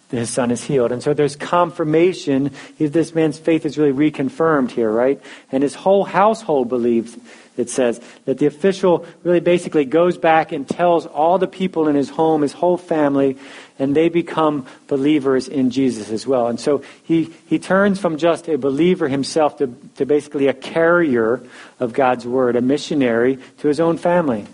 his 0.09 0.29
son 0.29 0.51
is 0.51 0.63
healed. 0.63 0.91
And 0.91 1.03
so 1.03 1.13
there's 1.13 1.35
confirmation. 1.35 2.51
This 2.77 3.13
man's 3.13 3.37
faith 3.37 3.65
is 3.65 3.77
really 3.77 4.11
reconfirmed 4.11 4.71
here, 4.71 4.89
right? 4.89 5.21
And 5.51 5.63
his 5.63 5.75
whole 5.75 6.05
household 6.05 6.69
believes, 6.69 7.17
it 7.57 7.69
says 7.69 7.99
that 8.23 8.37
the 8.37 8.45
official 8.45 9.05
really 9.23 9.41
basically 9.41 9.83
goes 9.83 10.17
back 10.17 10.53
and 10.53 10.67
tells 10.67 11.05
all 11.05 11.37
the 11.37 11.47
people 11.47 11.89
in 11.89 11.95
his 11.95 12.09
home, 12.09 12.41
his 12.41 12.53
whole 12.53 12.77
family, 12.77 13.37
and 13.79 13.95
they 13.95 14.07
become 14.07 14.65
believers 14.87 15.49
in 15.49 15.71
Jesus 15.71 16.09
as 16.09 16.25
well. 16.25 16.47
And 16.47 16.59
so 16.59 16.83
he, 17.03 17.33
he 17.47 17.59
turns 17.59 17.99
from 17.99 18.17
just 18.17 18.47
a 18.47 18.57
believer 18.57 19.09
himself 19.09 19.57
to, 19.57 19.75
to 19.97 20.05
basically 20.05 20.47
a 20.47 20.53
carrier 20.53 21.43
of 21.81 21.91
God's 21.91 22.25
word, 22.25 22.55
a 22.55 22.61
missionary 22.61 23.39
to 23.57 23.67
his 23.67 23.81
own 23.81 23.97
family. 23.97 24.47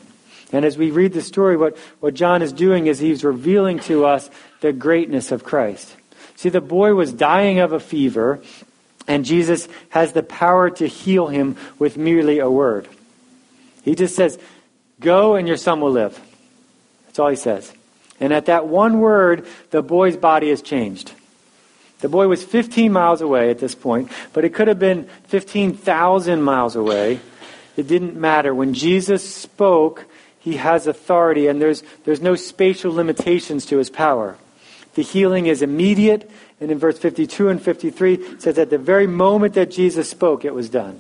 And 0.52 0.66
as 0.66 0.78
we 0.78 0.92
read 0.92 1.14
the 1.14 1.22
story, 1.22 1.58
what, 1.58 1.78
what 2.00 2.14
John 2.14 2.44
is 2.44 2.54
doing 2.54 2.86
is 2.86 3.00
he's 3.00 3.24
revealing 3.24 3.80
to 3.80 4.06
us 4.06 4.30
the 4.64 4.74
greatness 4.74 5.34
of 5.34 5.44
Christ. 5.44 5.94
See, 6.38 6.48
the 6.48 6.62
boy 6.62 6.96
was 6.96 7.12
dying 7.12 7.60
of 7.60 7.74
a 7.74 7.82
fever, 7.82 8.42
and 9.10 9.26
Jesus 9.26 9.68
has 9.90 10.14
the 10.14 10.24
power 10.24 10.70
to 10.70 10.88
heal 10.88 11.28
him 11.28 11.58
with 11.78 11.98
merely 11.98 12.40
a 12.40 12.50
word. 12.50 12.88
He 13.84 13.94
just 13.94 14.16
says, 14.16 14.40
Go 15.02 15.36
and 15.36 15.50
your 15.50 15.58
son 15.58 15.82
will 15.82 15.92
live. 15.92 16.18
That's 17.06 17.20
all 17.20 17.28
he 17.28 17.36
says. 17.36 17.74
And 18.22 18.32
at 18.32 18.46
that 18.46 18.66
one 18.66 19.02
word, 19.02 19.46
the 19.72 19.82
boy's 19.82 20.16
body 20.16 20.50
is 20.50 20.62
changed. 20.62 21.12
The 22.00 22.08
boy 22.08 22.30
was 22.30 22.42
15 22.42 22.90
miles 22.90 23.20
away 23.20 23.50
at 23.50 23.60
this 23.60 23.76
point, 23.76 24.12
but 24.32 24.46
it 24.46 24.54
could 24.54 24.70
have 24.70 24.80
been 24.80 25.10
15,000 25.28 26.42
miles 26.42 26.78
away. 26.78 27.20
It 27.76 27.90
didn't 27.90 28.16
matter. 28.16 28.56
When 28.56 28.74
Jesus 28.74 29.30
spoke, 29.30 30.06
he 30.40 30.56
has 30.56 30.88
authority, 30.88 31.48
and 31.48 31.62
there's, 31.62 31.84
there's 32.06 32.22
no 32.22 32.36
spatial 32.36 32.94
limitations 32.94 33.66
to 33.66 33.78
his 33.78 33.90
power. 33.90 34.38
The 34.96 35.02
healing 35.02 35.48
is 35.48 35.62
immediate, 35.62 36.30
and 36.62 36.72
in 36.72 36.78
verse 36.78 37.00
52 37.00 37.50
and 37.50 37.62
53, 37.62 38.14
it 38.14 38.42
says, 38.42 38.58
At 38.58 38.70
the 38.70 38.78
very 38.78 39.08
moment 39.08 39.56
that 39.56 39.72
Jesus 39.72 40.10
spoke, 40.10 40.46
it 40.46 40.54
was 40.54 40.70
done 40.70 41.00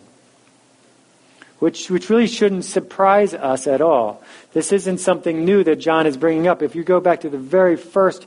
which, 1.63 1.89
which 1.89 2.09
really 2.09 2.27
shouldn't 2.27 2.65
surprise 2.65 3.33
us 3.33 3.67
at 3.67 3.79
all. 3.79 4.21
This 4.51 4.73
isn't 4.73 4.97
something 4.97 5.45
new 5.45 5.63
that 5.63 5.77
John 5.77 6.05
is 6.05 6.17
bringing 6.17 6.45
up. 6.45 6.61
If 6.61 6.75
you 6.75 6.83
go 6.83 6.99
back 6.99 7.21
to 7.21 7.29
the 7.29 7.37
very 7.37 7.77
first 7.77 8.25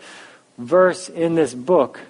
verse 0.56 1.11
in 1.11 1.35
this 1.35 1.52
book, 1.52 2.00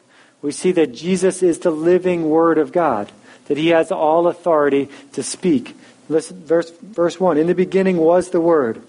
we 0.41 0.53
see 0.53 0.71
that 0.71 0.95
Jesus 0.95 1.43
is 1.43 1.59
the 1.59 1.73
living 1.73 2.31
Word 2.31 2.59
of 2.59 2.71
God, 2.71 3.11
that 3.47 3.57
He 3.57 3.71
has 3.71 3.91
all 3.91 4.29
authority 4.29 4.89
to 5.15 5.25
speak. 5.25 5.77
Listen, 6.09 6.45
verse, 6.45 6.71
verse 6.71 7.19
1 7.19 7.39
In 7.39 7.49
the 7.49 7.57
beginning 7.57 7.97
was 7.97 8.31
the 8.31 8.41
Word, 8.41 8.81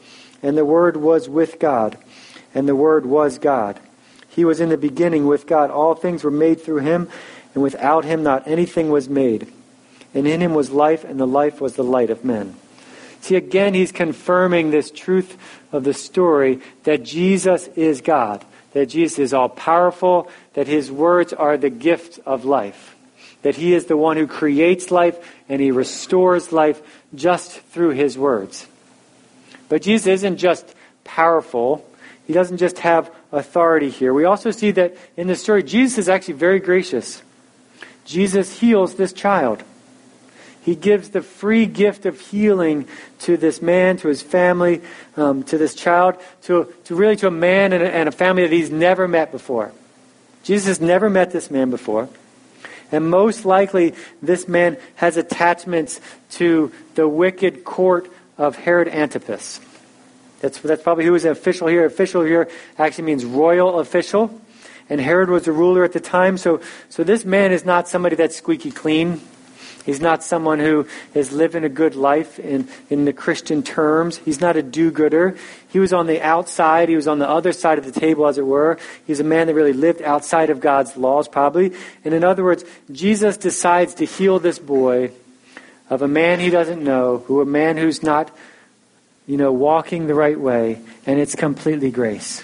and 0.44 0.56
the 0.56 0.64
Word 0.64 0.96
was 0.96 1.28
with 1.28 1.58
God, 1.58 1.98
and 2.54 2.68
the 2.68 2.76
Word 2.76 3.08
was 3.08 3.40
God. 3.40 3.80
He 4.38 4.46
was 4.46 4.62
in 4.62 4.70
the 4.70 4.78
beginning 4.78 5.28
with 5.28 5.48
God. 5.48 5.70
All 5.70 5.96
things 5.96 6.24
were 6.24 6.32
made 6.32 6.62
through 6.62 6.78
Him, 6.78 7.10
and 7.54 7.62
without 7.62 8.06
Him 8.06 8.24
not 8.24 8.48
anything 8.48 8.90
was 8.90 9.10
made 9.10 9.52
and 10.18 10.28
in 10.28 10.42
him 10.42 10.56
was 10.56 10.72
life, 10.72 11.04
and 11.04 11.20
the 11.20 11.28
life 11.28 11.62
was 11.62 11.76
the 11.76 11.84
light 11.84 12.10
of 12.10 12.26
men. 12.26 12.56
See, 13.22 13.36
again, 13.36 13.76
he's 13.76 13.92
confirming 13.92 14.72
this 14.72 14.90
truth 14.90 15.38
of 15.72 15.84
the 15.84 15.94
story 15.94 16.60
that 16.84 17.04
Jesus 17.04 17.68
is 17.76 18.02
God, 18.02 18.44
that 18.74 18.88
Jesus 18.88 19.20
is 19.20 19.34
all 19.34 19.50
powerful, 19.50 20.30
that 20.54 20.68
his 20.68 20.92
words 20.92 21.34
are 21.34 21.58
the 21.58 21.70
gift 21.70 22.20
of 22.26 22.46
life, 22.46 22.96
that 23.42 23.56
he 23.56 23.74
is 23.74 23.86
the 23.86 23.98
one 23.98 24.18
who 24.18 24.26
creates 24.28 24.90
life 24.92 25.18
and 25.50 25.62
he 25.62 25.72
restores 25.72 26.52
life 26.52 26.82
just 27.14 27.52
through 27.52 27.92
his 27.92 28.18
words. 28.18 28.66
But 29.70 29.84
Jesus 29.84 30.08
isn't 30.08 30.38
just 30.38 30.74
powerful, 31.04 31.88
he 32.26 32.34
doesn't 32.34 32.58
just 32.58 32.80
have 32.80 33.14
authority 33.32 33.90
here. 33.90 34.14
We 34.14 34.26
also 34.26 34.52
see 34.52 34.72
that 34.72 34.96
in 35.16 35.28
the 35.28 35.36
story, 35.36 35.64
Jesus 35.64 35.98
is 35.98 36.10
actually 36.10 36.36
very 36.36 36.60
gracious. 36.60 37.22
Jesus 38.06 38.60
heals 38.60 38.96
this 38.96 39.14
child. 39.14 39.64
He 40.62 40.76
gives 40.76 41.10
the 41.10 41.22
free 41.22 41.66
gift 41.66 42.06
of 42.06 42.20
healing 42.20 42.88
to 43.20 43.38
this 43.38 43.62
man, 43.62 43.98
to 43.98 44.10
his 44.10 44.22
family, 44.22 44.82
um, 45.16 45.44
to 45.44 45.58
this 45.58 45.74
child, 45.74 46.16
to, 46.44 46.74
to 46.86 46.96
really 46.96 47.16
to 47.18 47.28
a 47.28 47.32
man 47.32 47.72
and 47.72 47.84
a, 47.84 47.90
and 47.90 48.10
a 48.10 48.12
family 48.12 48.44
that 48.44 48.52
he's 48.52 48.70
never 48.70 49.08
met 49.08 49.32
before. 49.32 49.72
Jesus 50.44 50.68
has 50.68 50.82
never 50.82 51.10
met 51.10 51.32
this 51.32 51.50
man 51.50 51.70
before. 51.70 52.10
And 52.92 53.10
most 53.10 53.46
likely, 53.46 53.96
this 54.22 54.48
man 54.48 54.78
has 54.96 55.18
attachments 55.18 56.00
to 56.32 56.72
the 56.96 57.08
wicked 57.08 57.64
court 57.64 58.10
of 58.38 58.56
Herod 58.56 58.88
Antipas. 58.88 59.60
That's, 60.40 60.60
that's 60.60 60.84
probably 60.84 61.06
who 61.06 61.16
an 61.16 61.28
official 61.28 61.68
here. 61.68 61.86
Official 61.86 62.24
here 62.24 62.50
actually 62.78 63.06
means 63.06 63.26
royal 63.26 63.80
official. 63.80 64.42
And 64.90 65.02
Herod 65.02 65.30
was 65.30 65.44
the 65.44 65.52
ruler 65.52 65.84
at 65.84 65.94
the 65.94 66.00
time. 66.00 66.38
So, 66.38 66.62
so 66.90 67.04
this 67.04 67.26
man 67.26 67.52
is 67.52 67.66
not 67.66 67.88
somebody 67.88 68.16
that's 68.16 68.36
squeaky 68.36 68.72
clean. 68.72 69.22
He's 69.88 70.02
not 70.02 70.22
someone 70.22 70.60
who 70.60 70.86
is 71.14 71.32
living 71.32 71.64
a 71.64 71.70
good 71.70 71.96
life 71.96 72.40
in, 72.40 72.68
in 72.90 73.06
the 73.06 73.14
Christian 73.14 73.64
terms. 73.64 74.18
He's 74.18 74.42
not 74.42 74.58
a 74.58 74.62
do 74.62 74.92
gooder. 74.92 75.38
He 75.70 75.80
was 75.80 75.94
on 75.94 76.08
the 76.08 76.22
outside. 76.22 76.90
He 76.90 76.98
was 76.98 77.08
on 77.08 77.20
the 77.20 77.30
other 77.30 77.54
side 77.54 77.78
of 77.78 77.86
the 77.86 77.98
table, 77.98 78.28
as 78.28 78.38
it 78.38 78.46
were. 78.46 78.78
He's 79.06 79.22
a 79.22 79.24
man 79.24 79.48
that 79.48 79.54
really 79.54 79.72
lived 79.72 80.02
outside 80.02 80.50
of 80.50 80.60
God's 80.60 80.98
laws, 80.98 81.30
probably. 81.30 81.74
And 82.04 82.14
in 82.14 82.26
other 82.26 82.44
words, 82.44 82.66
Jesus 82.92 83.38
decides 83.38 83.94
to 83.96 84.06
heal 84.06 84.40
this 84.40 84.60
boy 84.60 85.12
of 85.90 86.02
a 86.02 86.08
man 86.08 86.42
he 86.42 86.50
doesn't 86.50 86.84
know, 86.84 87.20
who 87.20 87.40
a 87.40 87.46
man 87.46 87.78
who's 87.78 88.04
not, 88.04 88.30
you 89.28 89.38
know, 89.38 89.52
walking 89.52 90.08
the 90.08 90.16
right 90.16 90.40
way, 90.40 90.82
and 91.06 91.20
it's 91.20 91.36
completely 91.36 91.92
grace 91.92 92.44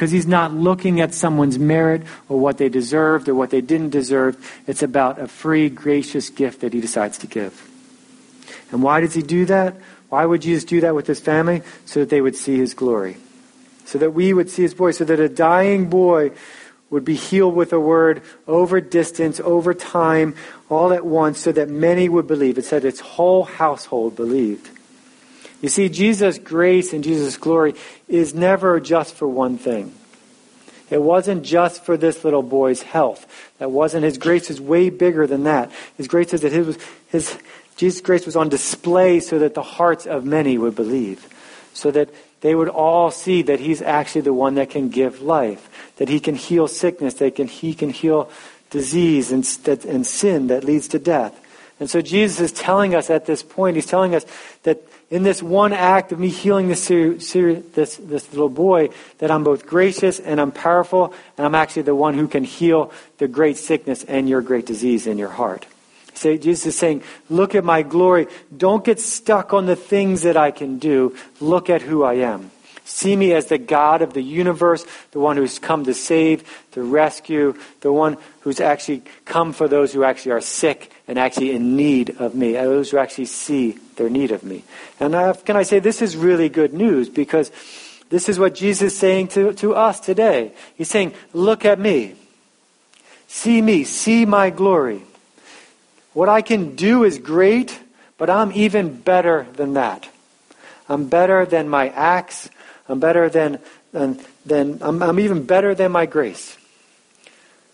because 0.00 0.12
he's 0.12 0.26
not 0.26 0.54
looking 0.54 1.00
at 1.02 1.12
someone's 1.12 1.58
merit 1.58 2.02
or 2.28 2.38
what 2.38 2.56
they 2.56 2.70
deserved 2.70 3.28
or 3.28 3.34
what 3.34 3.50
they 3.50 3.60
didn't 3.60 3.90
deserve. 3.90 4.62
It's 4.66 4.82
about 4.82 5.18
a 5.18 5.28
free, 5.28 5.68
gracious 5.68 6.30
gift 6.30 6.62
that 6.62 6.72
he 6.72 6.80
decides 6.80 7.18
to 7.18 7.26
give. 7.26 7.68
And 8.70 8.82
why 8.82 9.00
does 9.00 9.12
he 9.12 9.20
do 9.20 9.44
that? 9.44 9.74
Why 10.08 10.24
would 10.24 10.40
Jesus 10.40 10.64
do 10.64 10.80
that 10.80 10.94
with 10.94 11.06
his 11.06 11.20
family? 11.20 11.62
So 11.84 12.00
that 12.00 12.08
they 12.08 12.22
would 12.22 12.34
see 12.34 12.56
his 12.56 12.72
glory. 12.72 13.18
So 13.84 13.98
that 13.98 14.12
we 14.12 14.32
would 14.32 14.48
see 14.48 14.62
his 14.62 14.72
boy. 14.72 14.92
So 14.92 15.04
that 15.04 15.20
a 15.20 15.28
dying 15.28 15.90
boy 15.90 16.30
would 16.88 17.04
be 17.04 17.14
healed 17.14 17.54
with 17.54 17.74
a 17.74 17.78
word 17.78 18.22
over 18.46 18.80
distance, 18.80 19.38
over 19.40 19.74
time, 19.74 20.34
all 20.70 20.94
at 20.94 21.04
once, 21.04 21.40
so 21.40 21.52
that 21.52 21.68
many 21.68 22.08
would 22.08 22.26
believe. 22.26 22.56
It 22.56 22.64
said 22.64 22.86
its 22.86 23.00
whole 23.00 23.44
household 23.44 24.16
believed. 24.16 24.69
You 25.60 25.68
see, 25.68 25.88
Jesus' 25.88 26.38
grace 26.38 26.92
and 26.92 27.04
Jesus' 27.04 27.36
glory 27.36 27.74
is 28.08 28.34
never 28.34 28.80
just 28.80 29.14
for 29.14 29.28
one 29.28 29.58
thing. 29.58 29.94
It 30.90 31.02
wasn't 31.02 31.44
just 31.44 31.84
for 31.84 31.96
this 31.96 32.24
little 32.24 32.42
boy's 32.42 32.82
health. 32.82 33.26
That 33.58 33.70
wasn't 33.70 34.04
his 34.04 34.18
grace 34.18 34.50
is 34.50 34.60
way 34.60 34.90
bigger 34.90 35.26
than 35.26 35.44
that. 35.44 35.70
His 35.96 36.08
grace 36.08 36.34
is 36.34 36.40
that 36.40 36.52
his, 36.52 36.78
his 37.08 37.38
Jesus' 37.76 38.00
grace 38.00 38.26
was 38.26 38.36
on 38.36 38.48
display 38.48 39.20
so 39.20 39.38
that 39.38 39.54
the 39.54 39.62
hearts 39.62 40.06
of 40.06 40.24
many 40.24 40.58
would 40.58 40.74
believe. 40.74 41.28
So 41.74 41.90
that 41.92 42.10
they 42.40 42.54
would 42.54 42.68
all 42.68 43.10
see 43.10 43.42
that 43.42 43.60
he's 43.60 43.82
actually 43.82 44.22
the 44.22 44.34
one 44.34 44.56
that 44.56 44.70
can 44.70 44.88
give 44.88 45.22
life, 45.22 45.94
that 45.96 46.08
he 46.08 46.18
can 46.18 46.34
heal 46.34 46.66
sickness, 46.66 47.14
that 47.14 47.36
can, 47.36 47.46
he 47.46 47.74
can 47.74 47.90
heal 47.90 48.30
disease 48.70 49.30
and, 49.30 49.46
and 49.86 50.06
sin 50.06 50.48
that 50.48 50.64
leads 50.64 50.88
to 50.88 50.98
death. 50.98 51.38
And 51.78 51.88
so 51.88 52.02
Jesus 52.02 52.40
is 52.40 52.52
telling 52.52 52.94
us 52.94 53.10
at 53.10 53.26
this 53.26 53.42
point, 53.42 53.76
he's 53.76 53.86
telling 53.86 54.14
us 54.14 54.26
that 54.64 54.82
in 55.10 55.24
this 55.24 55.42
one 55.42 55.72
act 55.72 56.12
of 56.12 56.20
me 56.20 56.28
healing 56.28 56.68
this, 56.68 56.86
this, 56.86 57.96
this 57.96 58.32
little 58.32 58.48
boy 58.48 58.90
that 59.18 59.30
I'm 59.30 59.42
both 59.42 59.66
gracious 59.66 60.20
and 60.20 60.40
I'm 60.40 60.52
powerful, 60.52 61.12
and 61.36 61.44
I'm 61.44 61.54
actually 61.54 61.82
the 61.82 61.94
one 61.94 62.14
who 62.14 62.28
can 62.28 62.44
heal 62.44 62.92
the 63.18 63.26
great 63.26 63.56
sickness 63.56 64.04
and 64.04 64.28
your 64.28 64.40
great 64.40 64.66
disease 64.66 65.06
in 65.06 65.18
your 65.18 65.28
heart. 65.28 65.66
Say, 66.14 66.38
Jesus 66.38 66.66
is 66.66 66.78
saying, 66.78 67.02
Look 67.28 67.54
at 67.54 67.64
my 67.64 67.82
glory. 67.82 68.28
Don't 68.56 68.84
get 68.84 69.00
stuck 69.00 69.52
on 69.52 69.66
the 69.66 69.76
things 69.76 70.22
that 70.22 70.36
I 70.36 70.50
can 70.50 70.78
do. 70.78 71.16
Look 71.40 71.70
at 71.70 71.82
who 71.82 72.04
I 72.04 72.14
am. 72.14 72.50
See 72.84 73.14
me 73.14 73.32
as 73.32 73.46
the 73.46 73.58
God 73.58 74.02
of 74.02 74.14
the 74.14 74.22
universe, 74.22 74.84
the 75.12 75.20
one 75.20 75.36
who's 75.36 75.58
come 75.58 75.84
to 75.84 75.94
save, 75.94 76.44
to 76.72 76.82
rescue, 76.82 77.54
the 77.80 77.92
one 77.92 78.16
who's 78.40 78.60
actually 78.60 79.02
come 79.24 79.52
for 79.52 79.68
those 79.68 79.92
who 79.92 80.02
actually 80.02 80.32
are 80.32 80.40
sick 80.40 80.90
and 81.10 81.18
actually 81.18 81.50
in 81.50 81.74
need 81.74 82.10
of 82.20 82.36
me, 82.36 82.52
those 82.52 82.92
who 82.92 82.96
actually 82.96 83.24
see 83.24 83.72
their 83.96 84.08
need 84.08 84.30
of 84.30 84.44
me. 84.44 84.62
And 85.00 85.12
can 85.44 85.56
I 85.56 85.64
say, 85.64 85.80
this 85.80 86.02
is 86.02 86.16
really 86.16 86.48
good 86.48 86.72
news 86.72 87.08
because 87.08 87.50
this 88.10 88.28
is 88.28 88.38
what 88.38 88.54
Jesus 88.54 88.92
is 88.92 88.98
saying 88.98 89.26
to, 89.28 89.52
to 89.54 89.74
us 89.74 89.98
today. 89.98 90.52
He's 90.76 90.88
saying, 90.88 91.14
Look 91.32 91.64
at 91.64 91.80
me. 91.80 92.14
See 93.26 93.60
me. 93.60 93.82
See 93.82 94.24
my 94.24 94.50
glory. 94.50 95.02
What 96.12 96.28
I 96.28 96.42
can 96.42 96.76
do 96.76 97.02
is 97.02 97.18
great, 97.18 97.76
but 98.16 98.30
I'm 98.30 98.52
even 98.52 98.94
better 98.94 99.48
than 99.54 99.74
that. 99.74 100.08
I'm 100.88 101.08
better 101.08 101.44
than 101.44 101.68
my 101.68 101.88
acts. 101.88 102.48
I'm 102.88 103.00
better 103.00 103.28
than, 103.28 103.58
than, 103.90 104.20
than 104.46 104.78
I'm, 104.80 105.02
I'm 105.02 105.18
even 105.18 105.42
better 105.42 105.74
than 105.74 105.90
my 105.90 106.06
grace. 106.06 106.56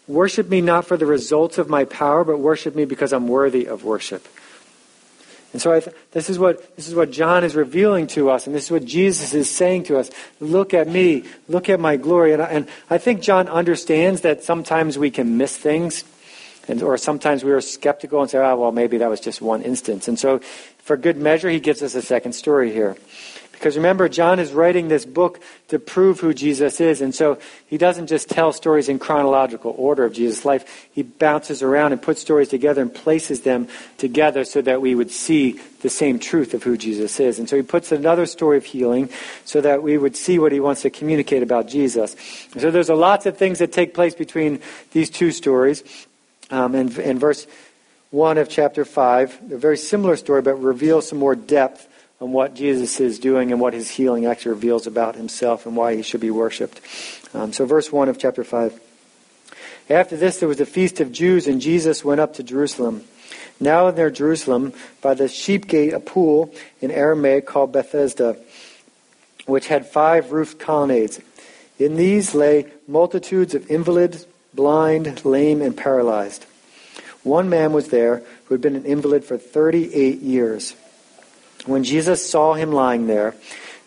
Worship 0.08 0.48
me 0.48 0.60
not 0.60 0.86
for 0.86 0.96
the 0.96 1.06
results 1.06 1.58
of 1.58 1.68
my 1.68 1.84
power, 1.84 2.24
but 2.24 2.38
worship 2.38 2.74
me 2.74 2.84
because 2.84 3.12
I'm 3.12 3.26
worthy 3.28 3.66
of 3.66 3.84
worship. 3.84 4.26
And 5.52 5.62
so 5.62 5.80
th- 5.80 5.96
this, 6.12 6.28
is 6.28 6.38
what, 6.38 6.76
this 6.76 6.86
is 6.86 6.94
what 6.94 7.10
John 7.10 7.42
is 7.42 7.56
revealing 7.56 8.06
to 8.08 8.30
us, 8.30 8.46
and 8.46 8.54
this 8.54 8.66
is 8.66 8.70
what 8.70 8.84
Jesus 8.84 9.32
is 9.32 9.50
saying 9.50 9.84
to 9.84 9.98
us. 9.98 10.10
Look 10.38 10.74
at 10.74 10.86
me, 10.86 11.24
look 11.48 11.68
at 11.68 11.80
my 11.80 11.96
glory. 11.96 12.34
And 12.34 12.42
I, 12.42 12.46
and 12.46 12.68
I 12.90 12.98
think 12.98 13.22
John 13.22 13.48
understands 13.48 14.20
that 14.20 14.44
sometimes 14.44 14.98
we 14.98 15.10
can 15.10 15.38
miss 15.38 15.56
things, 15.56 16.04
and, 16.68 16.82
or 16.82 16.98
sometimes 16.98 17.42
we 17.42 17.52
are 17.52 17.60
skeptical 17.60 18.20
and 18.20 18.30
say, 18.30 18.38
oh, 18.38 18.56
well, 18.56 18.72
maybe 18.72 18.98
that 18.98 19.08
was 19.08 19.20
just 19.20 19.40
one 19.40 19.62
instance. 19.62 20.08
And 20.08 20.18
so, 20.18 20.40
for 20.78 20.96
good 20.96 21.16
measure, 21.16 21.48
he 21.48 21.58
gives 21.58 21.82
us 21.82 21.94
a 21.94 22.02
second 22.02 22.34
story 22.34 22.72
here. 22.72 22.96
Because 23.58 23.76
remember, 23.76 24.08
John 24.08 24.38
is 24.38 24.52
writing 24.52 24.88
this 24.88 25.06
book 25.06 25.40
to 25.68 25.78
prove 25.78 26.20
who 26.20 26.34
Jesus 26.34 26.78
is. 26.80 27.00
And 27.00 27.14
so 27.14 27.38
he 27.66 27.78
doesn't 27.78 28.06
just 28.06 28.28
tell 28.28 28.52
stories 28.52 28.88
in 28.88 28.98
chronological 28.98 29.74
order 29.78 30.04
of 30.04 30.12
Jesus' 30.12 30.44
life. 30.44 30.86
He 30.92 31.02
bounces 31.02 31.62
around 31.62 31.92
and 31.92 32.02
puts 32.02 32.20
stories 32.20 32.48
together 32.48 32.82
and 32.82 32.94
places 32.94 33.40
them 33.40 33.68
together 33.96 34.44
so 34.44 34.60
that 34.62 34.82
we 34.82 34.94
would 34.94 35.10
see 35.10 35.58
the 35.80 35.88
same 35.88 36.18
truth 36.18 36.52
of 36.52 36.62
who 36.62 36.76
Jesus 36.76 37.18
is. 37.18 37.38
And 37.38 37.48
so 37.48 37.56
he 37.56 37.62
puts 37.62 37.92
another 37.92 38.26
story 38.26 38.58
of 38.58 38.64
healing 38.64 39.08
so 39.46 39.62
that 39.62 39.82
we 39.82 39.96
would 39.96 40.16
see 40.16 40.38
what 40.38 40.52
he 40.52 40.60
wants 40.60 40.82
to 40.82 40.90
communicate 40.90 41.42
about 41.42 41.66
Jesus. 41.66 42.14
And 42.52 42.60
so 42.60 42.70
there's 42.70 42.90
a 42.90 42.94
lots 42.94 43.24
of 43.24 43.38
things 43.38 43.60
that 43.60 43.72
take 43.72 43.94
place 43.94 44.14
between 44.14 44.60
these 44.92 45.08
two 45.08 45.32
stories. 45.32 45.82
Um, 46.50 46.74
in, 46.74 47.00
in 47.00 47.18
verse 47.18 47.46
1 48.10 48.38
of 48.38 48.48
chapter 48.48 48.84
5, 48.84 49.52
a 49.52 49.56
very 49.56 49.78
similar 49.78 50.16
story, 50.16 50.42
but 50.42 50.54
reveals 50.54 51.08
some 51.08 51.18
more 51.18 51.34
depth 51.34 51.88
on 52.20 52.32
what 52.32 52.54
Jesus 52.54 52.98
is 53.00 53.18
doing 53.18 53.52
and 53.52 53.60
what 53.60 53.74
his 53.74 53.90
healing 53.90 54.26
actually 54.26 54.52
reveals 54.52 54.86
about 54.86 55.16
himself 55.16 55.66
and 55.66 55.76
why 55.76 55.94
he 55.96 56.02
should 56.02 56.20
be 56.20 56.30
worshipped. 56.30 56.80
Um, 57.34 57.52
so, 57.52 57.66
verse 57.66 57.92
1 57.92 58.08
of 58.08 58.18
chapter 58.18 58.44
5. 58.44 58.80
After 59.88 60.16
this, 60.16 60.38
there 60.38 60.48
was 60.48 60.60
a 60.60 60.66
feast 60.66 61.00
of 61.00 61.12
Jews, 61.12 61.46
and 61.46 61.60
Jesus 61.60 62.04
went 62.04 62.20
up 62.20 62.34
to 62.34 62.42
Jerusalem. 62.42 63.04
Now, 63.60 63.88
near 63.90 64.10
Jerusalem, 64.10 64.72
by 65.00 65.14
the 65.14 65.28
sheep 65.28 65.66
gate, 65.68 65.92
a 65.92 66.00
pool 66.00 66.52
in 66.80 66.90
Aramaic 66.90 67.46
called 67.46 67.72
Bethesda, 67.72 68.36
which 69.46 69.68
had 69.68 69.86
five 69.86 70.32
roofed 70.32 70.58
colonnades. 70.58 71.20
In 71.78 71.96
these 71.96 72.34
lay 72.34 72.72
multitudes 72.88 73.54
of 73.54 73.70
invalids, 73.70 74.26
blind, 74.54 75.24
lame, 75.24 75.62
and 75.62 75.76
paralyzed. 75.76 76.44
One 77.22 77.48
man 77.48 77.72
was 77.72 77.88
there 77.88 78.22
who 78.46 78.54
had 78.54 78.60
been 78.60 78.76
an 78.76 78.84
invalid 78.84 79.24
for 79.24 79.36
38 79.36 80.20
years. 80.20 80.74
When 81.66 81.82
Jesus 81.82 82.28
saw 82.28 82.54
him 82.54 82.72
lying 82.72 83.08
there 83.08 83.34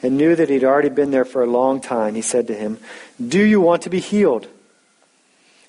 and 0.04 0.18
knew 0.18 0.36
that 0.36 0.50
he'd 0.50 0.63
already 0.63 0.89
been 0.89 1.12
there 1.12 1.26
for 1.26 1.42
a 1.42 1.48
long 1.48 1.80
time, 1.80 2.13
he 2.13 2.22
said 2.22 2.48
to 2.48 2.54
him, 2.54 2.78
Do 3.26 3.42
you 3.42 3.62
want 3.62 3.84
to 3.84 3.89
be 3.89 4.00
healed? 4.00 4.48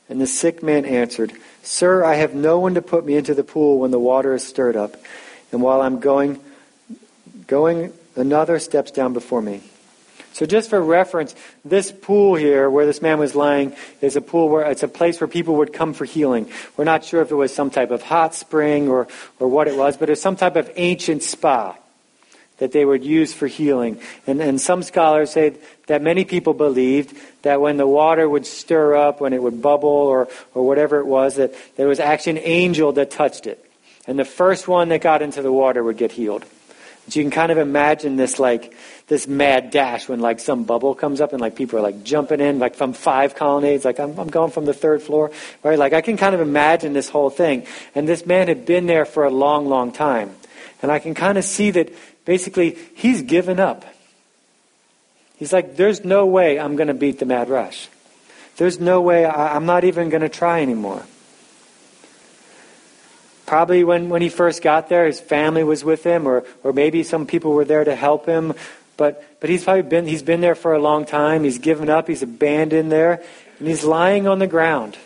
And 0.09 0.20
the 0.20 0.27
sick 0.27 0.62
man 0.62 0.85
answered, 0.85 1.33
Sir, 1.62 2.05
I 2.05 2.16
have 2.16 2.35
no 2.35 2.59
one 2.59 2.75
to 2.75 2.83
put 2.83 3.07
me 3.07 3.14
into 3.14 3.33
the 3.33 3.44
pool 3.44 3.79
when 3.79 3.92
the 3.92 3.99
water 3.99 4.35
is 4.35 4.44
stirred 4.44 4.77
up, 4.77 4.96
and 5.53 5.62
while 5.62 5.81
I'm 5.81 6.01
going, 6.01 6.40
going, 7.46 7.92
another 8.16 8.59
steps 8.59 8.90
down 8.90 9.12
before 9.12 9.40
me. 9.40 9.62
So 10.33 10.46
just 10.46 10.70
for 10.70 10.81
reference, 10.81 11.35
this 11.64 11.92
pool 11.92 12.35
here 12.35 12.70
where 12.70 12.87
this 12.87 13.03
man 13.03 13.18
was 13.18 13.35
lying 13.35 13.77
is 14.01 14.16
a 14.16 14.20
pool 14.20 14.49
where 14.49 14.68
it's 14.68 14.83
a 14.83 14.88
place 14.88 15.20
where 15.20 15.29
people 15.29 15.57
would 15.57 15.73
come 15.73 15.92
for 15.92 16.05
healing. 16.05 16.51
We're 16.77 16.85
not 16.85 17.05
sure 17.05 17.20
if 17.20 17.31
it 17.31 17.35
was 17.35 17.55
some 17.55 17.70
type 17.70 17.90
of 17.90 18.03
hot 18.03 18.35
spring 18.35 18.88
or, 18.88 19.07
or 19.38 19.49
what 19.49 19.68
it 19.68 19.77
was, 19.77 19.96
but 19.96 20.09
it's 20.09 20.23
some 20.23 20.37
type 20.37 20.57
of 20.57 20.70
ancient 20.77 21.23
spa 21.23 21.77
that 22.61 22.73
they 22.73 22.85
would 22.85 23.05
use 23.05 23.35
for 23.35 23.49
healing. 23.49 24.01
And, 24.27 24.40
and 24.40 24.61
some 24.61 24.83
scholars 24.83 25.33
say 25.33 25.57
that 25.87 26.03
many 26.03 26.25
people 26.25 26.55
believed 26.55 27.16
that 27.42 27.61
when 27.61 27.79
the 27.79 27.87
water 27.87 28.29
would 28.29 28.46
stir 28.46 28.94
up, 28.94 29.20
when 29.20 29.33
it 29.33 29.42
would 29.42 29.61
bubble 29.61 29.88
or, 29.88 30.29
or 30.55 30.66
whatever 30.66 31.01
it 31.01 31.07
was, 31.07 31.37
that 31.37 31.55
there 31.77 31.88
was 31.88 31.99
actually 31.99 32.38
an 32.38 32.44
angel 32.44 32.92
that 32.92 33.11
touched 33.11 33.46
it. 33.46 33.64
And 34.07 34.18
the 34.18 34.25
first 34.25 34.68
one 34.68 34.90
that 34.90 35.01
got 35.01 35.23
into 35.23 35.42
the 35.42 35.53
water 35.53 35.83
would 35.83 35.96
get 35.96 36.12
healed. 36.12 36.44
So 37.09 37.18
you 37.18 37.25
can 37.25 37.33
kind 37.33 37.51
of 37.51 37.59
imagine 37.59 38.16
this 38.16 38.38
like 38.38 38.77
this 39.09 39.27
mad 39.27 39.70
dash 39.70 40.09
when 40.09 40.20
like 40.20 40.38
some 40.38 40.62
bubble 40.62 40.94
comes 40.94 41.20
up 41.20 41.33
and 41.33 41.40
like 41.40 41.57
people 41.57 41.79
are 41.79 41.83
like 41.83 42.05
jumping 42.05 42.40
in 42.40 42.61
like 42.61 42.77
from 42.77 42.92
five 42.92 43.35
colonnades 43.35 43.85
like 43.85 43.99
I'm, 43.99 44.16
I'm 44.16 44.29
going 44.29 44.53
from 44.53 44.64
the 44.64 44.75
third 44.75 45.03
floor 45.03 45.33
right 45.64 45.77
like 45.77 45.92
I 45.92 46.03
can 46.03 46.16
kind 46.16 46.37
of 46.37 46.40
imagine 46.40 46.92
this 46.92 47.09
whole 47.09 47.31
thing 47.31 47.66
and 47.96 48.07
this 48.07 48.27
man 48.27 48.46
had 48.46 48.64
been 48.64 48.87
there 48.87 49.05
for 49.05 49.25
a 49.25 49.31
long 49.31 49.66
long 49.66 49.90
time 49.90 50.31
and 50.83 50.92
I 50.92 51.01
can 51.01 51.14
kind 51.14 51.37
of 51.37 51.42
see 51.42 51.73
that 51.73 51.92
basically, 52.31 52.79
he's 52.95 53.23
given 53.23 53.59
up. 53.59 53.85
He's 55.37 55.53
like, 55.53 55.75
there's 55.75 56.05
no 56.05 56.27
way 56.27 56.61
I'm 56.61 56.77
going 56.77 56.87
to 56.87 56.95
beat 56.95 57.19
the 57.19 57.25
mad 57.25 57.49
rush. 57.49 57.88
There's 58.57 58.79
no 58.79 59.01
way 59.01 59.25
I, 59.25 59.57
I'm 59.57 59.66
not 59.66 59.83
even 59.83 60.11
going 60.11 60.23
to 60.23 60.29
try 60.29 60.62
anymore. 60.62 61.03
Probably 63.47 63.83
when, 63.83 64.11
when 64.11 64.23
he 64.23 64.29
first 64.29 64.62
got 64.62 64.88
there, 64.88 65.07
his 65.07 65.19
family 65.19 65.64
was 65.64 65.83
with 65.83 66.05
him, 66.05 66.29
or, 66.29 66.45
or 66.62 66.73
maybe 66.73 67.03
some 67.03 67.27
people 67.27 67.51
were 67.51 67.64
there 67.64 67.83
to 67.83 67.97
help 67.97 68.27
him. 68.27 68.55
But, 68.97 69.25
but 69.40 69.51
he's 69.51 69.64
probably 69.64 69.83
been, 69.83 70.07
he's 70.07 70.23
been 70.23 70.40
there 70.40 70.55
for 70.55 70.73
a 70.73 70.79
long 70.79 71.07
time. 71.07 71.43
He's 71.43 71.59
given 71.59 71.90
up. 71.90 72.07
He's 72.07 72.23
abandoned 72.23 72.93
there. 72.93 73.25
And 73.59 73.66
he's 73.66 73.83
lying 73.83 74.29
on 74.29 74.38
the 74.38 74.47
ground. 74.47 74.97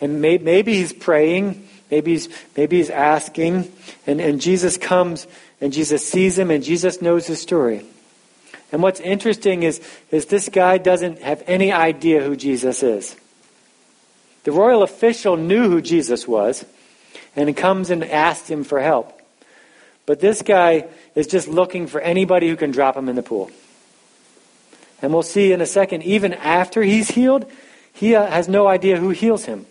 And 0.00 0.20
may, 0.20 0.38
maybe 0.38 0.74
he's 0.74 0.92
praying. 0.92 1.68
Maybe 1.90 2.12
he's, 2.12 2.28
maybe 2.56 2.76
he's 2.78 2.90
asking. 2.90 3.70
And, 4.06 4.20
and 4.20 4.40
Jesus 4.40 4.76
comes 4.76 5.26
and 5.60 5.72
Jesus 5.72 6.06
sees 6.08 6.38
him, 6.38 6.50
and 6.50 6.64
Jesus 6.64 7.02
knows 7.02 7.26
his 7.26 7.40
story. 7.40 7.84
And 8.72 8.82
what's 8.82 9.00
interesting 9.00 9.62
is, 9.62 9.80
is 10.10 10.26
this 10.26 10.48
guy 10.48 10.78
doesn't 10.78 11.20
have 11.20 11.42
any 11.46 11.70
idea 11.70 12.22
who 12.22 12.36
Jesus 12.36 12.82
is. 12.82 13.16
The 14.44 14.52
royal 14.52 14.82
official 14.82 15.36
knew 15.36 15.68
who 15.68 15.82
Jesus 15.82 16.26
was, 16.26 16.64
and 17.36 17.54
comes 17.56 17.90
and 17.90 18.02
asks 18.04 18.48
him 18.48 18.64
for 18.64 18.80
help. 18.80 19.20
But 20.06 20.20
this 20.20 20.40
guy 20.42 20.88
is 21.14 21.26
just 21.26 21.46
looking 21.46 21.86
for 21.86 22.00
anybody 22.00 22.48
who 22.48 22.56
can 22.56 22.70
drop 22.70 22.96
him 22.96 23.08
in 23.08 23.16
the 23.16 23.22
pool. 23.22 23.50
And 25.02 25.12
we'll 25.12 25.22
see 25.22 25.52
in 25.52 25.60
a 25.60 25.66
second, 25.66 26.02
even 26.04 26.32
after 26.32 26.82
he's 26.82 27.10
healed, 27.10 27.50
he 27.92 28.14
uh, 28.14 28.26
has 28.26 28.48
no 28.48 28.66
idea 28.66 28.96
who 28.96 29.10
heals 29.10 29.44
him. 29.44 29.66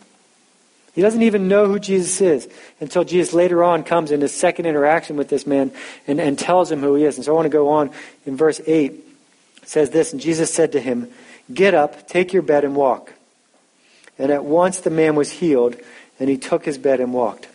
He 1.00 1.02
doesn't 1.02 1.24
even 1.24 1.48
know 1.48 1.66
who 1.66 1.80
Jesus 1.80 2.20
is 2.20 2.50
until 2.82 3.06
Jesus 3.06 3.34
later 3.34 3.64
on 3.64 3.84
comes 3.84 4.12
in 4.12 4.20
his 4.20 4.34
second 4.34 4.66
interaction 4.66 5.16
with 5.16 5.30
this 5.30 5.48
man 5.48 5.72
and, 6.06 6.20
and 6.20 6.38
tells 6.38 6.70
him 6.70 6.82
who 6.82 6.96
he 6.96 7.06
is. 7.06 7.16
And 7.16 7.24
so 7.24 7.32
I 7.32 7.36
want 7.36 7.46
to 7.46 7.50
go 7.50 7.70
on 7.70 7.92
in 8.26 8.36
verse 8.36 8.60
8. 8.68 8.92
It 8.92 9.04
says 9.64 9.92
this, 9.92 10.12
and 10.12 10.22
Jesus 10.22 10.54
said 10.54 10.74
to 10.74 10.82
him, 10.82 11.08
Get 11.54 11.74
up, 11.74 12.10
take 12.10 12.34
your 12.34 12.42
bed, 12.42 12.66
and 12.66 12.76
walk. 12.76 13.14
And 14.18 14.30
at 14.30 14.44
once 14.44 14.82
the 14.82 14.90
man 14.90 15.16
was 15.16 15.32
healed, 15.32 15.78
and 16.20 16.30
he 16.30 16.38
took 16.38 16.66
his 16.66 16.78
bed 16.78 17.00
and 17.00 17.14
walked. 17.14 17.48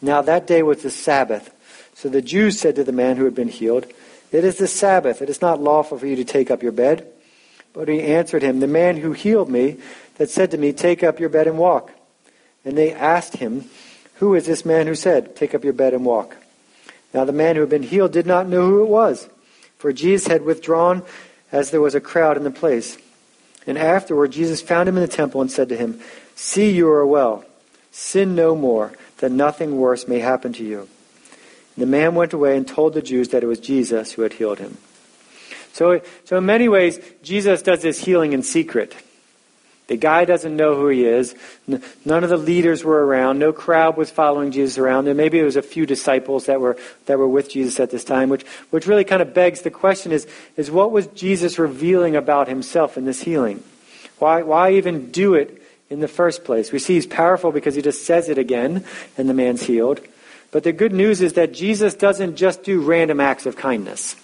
Now 0.00 0.22
that 0.22 0.46
day 0.46 0.62
was 0.62 0.84
the 0.84 0.90
Sabbath. 0.90 1.52
So 1.94 2.08
the 2.08 2.22
Jews 2.22 2.60
said 2.60 2.76
to 2.76 2.84
the 2.84 2.92
man 2.92 3.16
who 3.16 3.24
had 3.24 3.34
been 3.34 3.48
healed, 3.48 3.86
It 4.30 4.44
is 4.44 4.56
the 4.56 4.68
Sabbath. 4.68 5.20
It 5.20 5.30
is 5.30 5.42
not 5.42 5.60
lawful 5.60 5.98
for 5.98 6.06
you 6.06 6.14
to 6.14 6.24
take 6.24 6.52
up 6.52 6.62
your 6.62 6.70
bed. 6.70 7.08
But 7.72 7.88
he 7.88 8.02
answered 8.02 8.42
him, 8.42 8.60
The 8.60 8.68
man 8.68 8.98
who 8.98 9.14
healed 9.14 9.50
me, 9.50 9.78
that 10.14 10.30
said 10.30 10.52
to 10.52 10.58
me, 10.58 10.72
Take 10.72 11.02
up 11.02 11.18
your 11.18 11.28
bed 11.28 11.48
and 11.48 11.58
walk. 11.58 11.90
And 12.64 12.76
they 12.76 12.92
asked 12.92 13.36
him, 13.36 13.64
Who 14.16 14.34
is 14.34 14.46
this 14.46 14.64
man 14.64 14.86
who 14.86 14.94
said, 14.94 15.36
Take 15.36 15.54
up 15.54 15.64
your 15.64 15.72
bed 15.72 15.94
and 15.94 16.04
walk? 16.04 16.36
Now 17.12 17.24
the 17.24 17.32
man 17.32 17.56
who 17.56 17.62
had 17.62 17.70
been 17.70 17.82
healed 17.82 18.12
did 18.12 18.26
not 18.26 18.48
know 18.48 18.68
who 18.68 18.82
it 18.82 18.88
was, 18.88 19.28
for 19.78 19.92
Jesus 19.92 20.28
had 20.28 20.42
withdrawn 20.42 21.02
as 21.50 21.70
there 21.70 21.80
was 21.80 21.94
a 21.94 22.00
crowd 22.00 22.36
in 22.36 22.44
the 22.44 22.50
place. 22.50 22.98
And 23.66 23.76
afterward 23.76 24.32
Jesus 24.32 24.62
found 24.62 24.88
him 24.88 24.96
in 24.96 25.02
the 25.02 25.08
temple 25.08 25.40
and 25.40 25.50
said 25.50 25.68
to 25.70 25.76
him, 25.76 26.00
See, 26.34 26.70
you 26.70 26.88
are 26.88 27.06
well. 27.06 27.44
Sin 27.90 28.34
no 28.34 28.54
more, 28.54 28.92
that 29.18 29.32
nothing 29.32 29.78
worse 29.78 30.06
may 30.06 30.20
happen 30.20 30.52
to 30.54 30.64
you. 30.64 30.88
The 31.76 31.86
man 31.86 32.14
went 32.14 32.32
away 32.32 32.56
and 32.56 32.66
told 32.66 32.94
the 32.94 33.02
Jews 33.02 33.28
that 33.28 33.42
it 33.42 33.46
was 33.46 33.60
Jesus 33.60 34.12
who 34.12 34.22
had 34.22 34.34
healed 34.34 34.58
him. 34.58 34.78
So, 35.72 36.00
so 36.24 36.36
in 36.36 36.46
many 36.46 36.68
ways, 36.68 37.00
Jesus 37.22 37.62
does 37.62 37.82
this 37.82 38.04
healing 38.04 38.32
in 38.32 38.42
secret. 38.42 38.94
The 39.90 39.96
guy 39.96 40.24
doesn't 40.24 40.54
know 40.54 40.76
who 40.76 40.86
he 40.86 41.04
is. 41.04 41.34
None 41.66 42.22
of 42.22 42.30
the 42.30 42.36
leaders 42.36 42.84
were 42.84 43.04
around. 43.04 43.40
No 43.40 43.52
crowd 43.52 43.96
was 43.96 44.08
following 44.08 44.52
Jesus 44.52 44.78
around. 44.78 45.08
And 45.08 45.16
maybe 45.16 45.40
it 45.40 45.42
was 45.42 45.56
a 45.56 45.62
few 45.62 45.84
disciples 45.84 46.46
that 46.46 46.60
were, 46.60 46.76
that 47.06 47.18
were 47.18 47.26
with 47.26 47.50
Jesus 47.50 47.80
at 47.80 47.90
this 47.90 48.04
time, 48.04 48.28
which, 48.28 48.46
which 48.70 48.86
really 48.86 49.02
kind 49.02 49.20
of 49.20 49.34
begs 49.34 49.62
the 49.62 49.70
question 49.70 50.12
is, 50.12 50.28
is 50.56 50.70
what 50.70 50.92
was 50.92 51.08
Jesus 51.08 51.58
revealing 51.58 52.14
about 52.14 52.46
himself 52.46 52.96
in 52.96 53.04
this 53.04 53.22
healing? 53.22 53.64
Why, 54.20 54.42
why 54.42 54.74
even 54.74 55.10
do 55.10 55.34
it 55.34 55.60
in 55.90 55.98
the 55.98 56.06
first 56.06 56.44
place? 56.44 56.70
We 56.70 56.78
see 56.78 56.94
he's 56.94 57.08
powerful 57.08 57.50
because 57.50 57.74
he 57.74 57.82
just 57.82 58.06
says 58.06 58.28
it 58.28 58.38
again 58.38 58.84
and 59.18 59.28
the 59.28 59.34
man's 59.34 59.64
healed. 59.64 59.98
But 60.52 60.62
the 60.62 60.72
good 60.72 60.92
news 60.92 61.20
is 61.20 61.32
that 61.32 61.52
Jesus 61.52 61.94
doesn't 61.94 62.36
just 62.36 62.62
do 62.62 62.80
random 62.80 63.18
acts 63.18 63.44
of 63.44 63.56
kindness. 63.56 64.14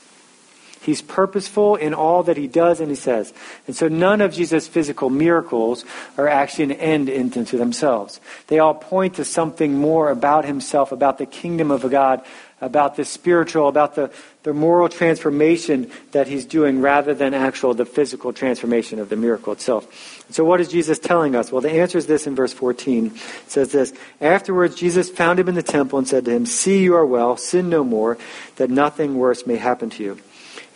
He's 0.86 1.02
purposeful 1.02 1.74
in 1.74 1.94
all 1.94 2.22
that 2.22 2.36
he 2.36 2.46
does 2.46 2.78
and 2.78 2.88
he 2.88 2.94
says. 2.94 3.34
And 3.66 3.74
so 3.74 3.88
none 3.88 4.20
of 4.20 4.32
Jesus' 4.32 4.68
physical 4.68 5.10
miracles 5.10 5.84
are 6.16 6.28
actually 6.28 6.66
an 6.66 6.72
end 6.74 7.08
into 7.08 7.56
themselves. 7.56 8.20
They 8.46 8.60
all 8.60 8.74
point 8.74 9.14
to 9.14 9.24
something 9.24 9.76
more 9.76 10.10
about 10.10 10.44
himself, 10.44 10.92
about 10.92 11.18
the 11.18 11.26
kingdom 11.26 11.72
of 11.72 11.90
God, 11.90 12.24
about 12.60 12.94
the 12.94 13.04
spiritual, 13.04 13.66
about 13.66 13.96
the, 13.96 14.12
the 14.44 14.54
moral 14.54 14.88
transformation 14.88 15.90
that 16.12 16.28
he's 16.28 16.44
doing 16.44 16.80
rather 16.80 17.14
than 17.14 17.34
actual, 17.34 17.74
the 17.74 17.84
physical 17.84 18.32
transformation 18.32 19.00
of 19.00 19.08
the 19.08 19.16
miracle 19.16 19.52
itself. 19.52 20.24
So 20.30 20.44
what 20.44 20.60
is 20.60 20.68
Jesus 20.68 21.00
telling 21.00 21.34
us? 21.34 21.50
Well, 21.50 21.62
the 21.62 21.72
answer 21.72 21.98
is 21.98 22.06
this 22.06 22.28
in 22.28 22.36
verse 22.36 22.52
14. 22.52 23.06
It 23.06 23.50
says 23.50 23.72
this, 23.72 23.92
Afterwards, 24.20 24.76
Jesus 24.76 25.10
found 25.10 25.40
him 25.40 25.48
in 25.48 25.56
the 25.56 25.64
temple 25.64 25.98
and 25.98 26.06
said 26.06 26.26
to 26.26 26.30
him, 26.30 26.46
See, 26.46 26.84
you 26.84 26.94
are 26.94 27.04
well, 27.04 27.36
sin 27.36 27.68
no 27.68 27.82
more, 27.82 28.18
that 28.54 28.70
nothing 28.70 29.16
worse 29.16 29.48
may 29.48 29.56
happen 29.56 29.90
to 29.90 30.04
you. 30.04 30.18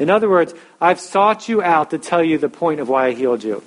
In 0.00 0.10
other 0.10 0.28
words, 0.28 0.54
I've 0.80 0.98
sought 0.98 1.48
you 1.48 1.62
out 1.62 1.90
to 1.90 1.98
tell 1.98 2.24
you 2.24 2.38
the 2.38 2.48
point 2.48 2.80
of 2.80 2.88
why 2.88 3.08
I 3.08 3.12
healed 3.12 3.44
you. 3.44 3.62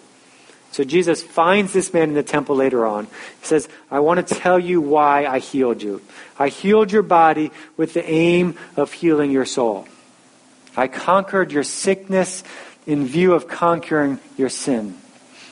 So 0.71 0.83
Jesus 0.83 1.21
finds 1.21 1.71
this 1.71 1.93
man 1.93 2.09
in 2.09 2.15
the 2.15 2.23
temple 2.23 2.55
later 2.55 2.87
on. 2.87 3.05
He 3.05 3.45
says, 3.45 3.69
I 3.91 3.99
want 3.99 4.27
to 4.27 4.35
tell 4.35 4.57
you 4.57 4.81
why 4.81 5.27
I 5.27 5.37
healed 5.37 5.83
you. 5.83 6.01
I 6.39 6.47
healed 6.47 6.91
your 6.91 7.03
body 7.03 7.51
with 7.77 7.93
the 7.93 8.03
aim 8.09 8.57
of 8.75 8.91
healing 8.91 9.29
your 9.29 9.45
soul. 9.45 9.87
I 10.75 10.87
conquered 10.87 11.51
your 11.51 11.61
sickness 11.61 12.43
in 12.87 13.05
view 13.05 13.33
of 13.33 13.47
conquering 13.47 14.19
your 14.35 14.49
sin. 14.49 14.97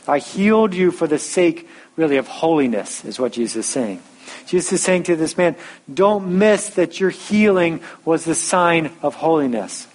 I 0.08 0.18
healed 0.18 0.74
you 0.74 0.90
for 0.90 1.06
the 1.06 1.20
sake, 1.20 1.70
really, 1.96 2.18
of 2.18 2.28
holiness, 2.28 3.06
is 3.06 3.20
what 3.20 3.34
Jesus 3.34 3.68
is 3.68 3.72
saying. 3.72 4.02
Jesus 4.48 4.74
is 4.74 4.82
saying 4.82 5.04
to 5.04 5.16
this 5.16 5.38
man, 5.38 5.56
don't 5.94 6.40
miss 6.40 6.72
that 6.72 7.00
your 7.00 7.12
healing 7.12 7.82
was 8.04 8.26
the 8.26 8.34
sign 8.34 8.92
of 9.04 9.14
holiness. 9.14 9.88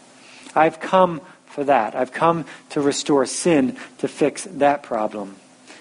I've 0.57 0.81
come 0.81 1.21
for 1.47 1.65
that. 1.65 1.95
I've 1.95 2.13
come 2.13 2.45
to 2.71 2.81
restore 2.81 3.27
sin 3.27 3.77
to 3.99 4.09
fix 4.09 4.45
that 4.45 4.83
problem. 4.83 5.37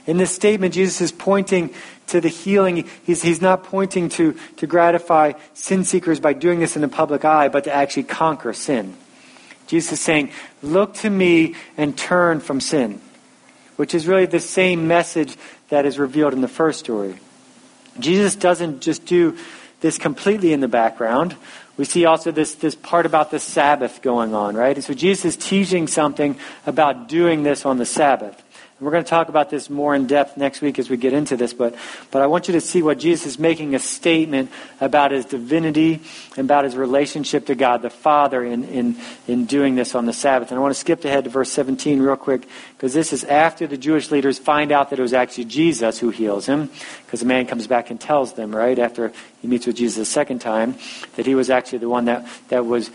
In 0.08 0.18
this 0.18 0.32
statement, 0.32 0.74
Jesus 0.74 1.02
is 1.02 1.12
pointing 1.12 1.74
to 2.08 2.22
the 2.22 2.30
healing. 2.30 2.88
He's, 3.04 3.24
he's 3.24 3.42
not 3.42 3.64
pointing 3.64 4.10
to, 4.10 4.38
to 4.58 4.68
gratify 4.68 5.34
sin 5.54 5.84
seekers 5.84 6.20
by 6.20 6.34
doing 6.34 6.60
this 6.60 6.76
in 6.76 6.82
the 6.82 6.88
public 6.88 7.26
eye, 7.26 7.48
but 7.48 7.64
to 7.64 7.74
actually 7.74 8.04
conquer 8.04 8.54
sin. 8.54 8.96
Jesus 9.68 9.94
is 9.94 10.02
saying, 10.02 10.32
Look 10.62 10.94
to 10.96 11.10
me 11.10 11.56
and 11.76 11.98
turn 11.98 12.40
from 12.40 12.62
sin, 12.62 13.02
which 13.78 13.96
is 13.96 14.08
really 14.08 14.28
the 14.28 14.40
same 14.40 14.88
message 14.88 15.36
that 15.70 15.86
is 15.86 15.98
revealed 15.98 16.34
in 16.34 16.42
the 16.42 16.48
first 16.48 16.80
story. 16.80 17.16
Jesus 18.00 18.36
doesn't 18.36 18.82
just 18.82 19.06
do 19.06 19.38
this 19.82 19.98
completely 19.98 20.54
in 20.54 20.60
the 20.60 20.68
background. 20.68 21.36
We 21.78 21.86
see 21.86 22.06
also 22.06 22.32
this, 22.32 22.56
this 22.56 22.76
part 22.76 23.06
about 23.06 23.32
the 23.32 23.40
Sabbath 23.40 24.02
going 24.02 24.34
on, 24.34 24.56
right? 24.56 24.76
And 24.76 24.84
so 24.84 24.94
Jesus 24.94 25.26
is 25.26 25.38
teaching 25.38 25.88
something 25.88 26.38
about 26.66 27.10
doing 27.10 27.44
this 27.44 27.66
on 27.66 27.78
the 27.78 27.86
Sabbath. 27.86 28.42
We're 28.82 28.92
going 28.92 29.06
to 29.06 29.10
talk 29.10 29.30
about 29.30 29.50
this 29.50 29.70
more 29.70 29.96
in 29.96 30.06
depth 30.06 30.36
next 30.36 30.60
week 30.60 30.80
as 30.80 30.90
we 30.90 30.98
get 30.98 31.14
into 31.14 31.38
this, 31.38 31.54
but, 31.54 31.76
but 32.12 32.22
I 32.22 32.28
want 32.28 32.50
you 32.50 32.56
to 32.56 32.62
see 32.62 32.84
what 32.84 33.00
Jesus 33.00 33.26
is 33.26 33.40
making 33.40 33.74
a 33.74 33.80
statement 33.80 34.52
about 34.82 35.12
his 35.12 35.24
divinity 35.24 36.02
and 36.36 36.40
about 36.40 36.66
his 36.66 36.76
relationship 36.76 37.46
to 37.46 37.56
God 37.56 37.82
the 37.84 37.90
Father 37.90 38.44
in, 38.44 38.66
in, 38.66 38.98
in 39.30 39.46
doing 39.46 39.76
this 39.76 39.96
on 39.96 40.06
the 40.06 40.12
Sabbath. 40.12 40.52
And 40.52 40.58
I 40.58 40.62
want 40.62 40.74
to 40.74 40.80
skip 40.80 41.06
ahead 41.06 41.24
to 41.24 41.30
verse 41.30 41.54
17 41.54 42.02
real 42.02 42.18
quick, 42.18 42.50
because 42.76 42.94
this 42.94 43.14
is 43.14 43.24
after 43.24 43.66
the 43.66 43.78
Jewish 43.78 44.12
leaders 44.12 44.40
find 44.40 44.74
out 44.74 44.90
that 44.90 45.00
it 45.00 45.02
was 45.02 45.14
actually 45.14 45.46
Jesus 45.46 46.00
who 46.00 46.10
heals 46.10 46.46
him, 46.46 46.70
because 47.06 47.22
the 47.22 47.26
man 47.26 47.46
comes 47.46 47.68
back 47.68 47.92
and 47.92 48.02
tells 48.02 48.34
them, 48.34 48.54
right, 48.54 48.78
after 48.78 49.14
he 49.42 49.48
meets 49.48 49.66
with 49.66 49.78
Jesus 49.78 50.10
a 50.10 50.12
second 50.12 50.40
time, 50.40 50.76
that 51.16 51.26
he 51.26 51.34
was 51.34 51.50
actually 51.50 51.78
the 51.78 51.88
one 51.88 52.06
that, 52.06 52.28
that 52.50 52.66
was 52.66 52.92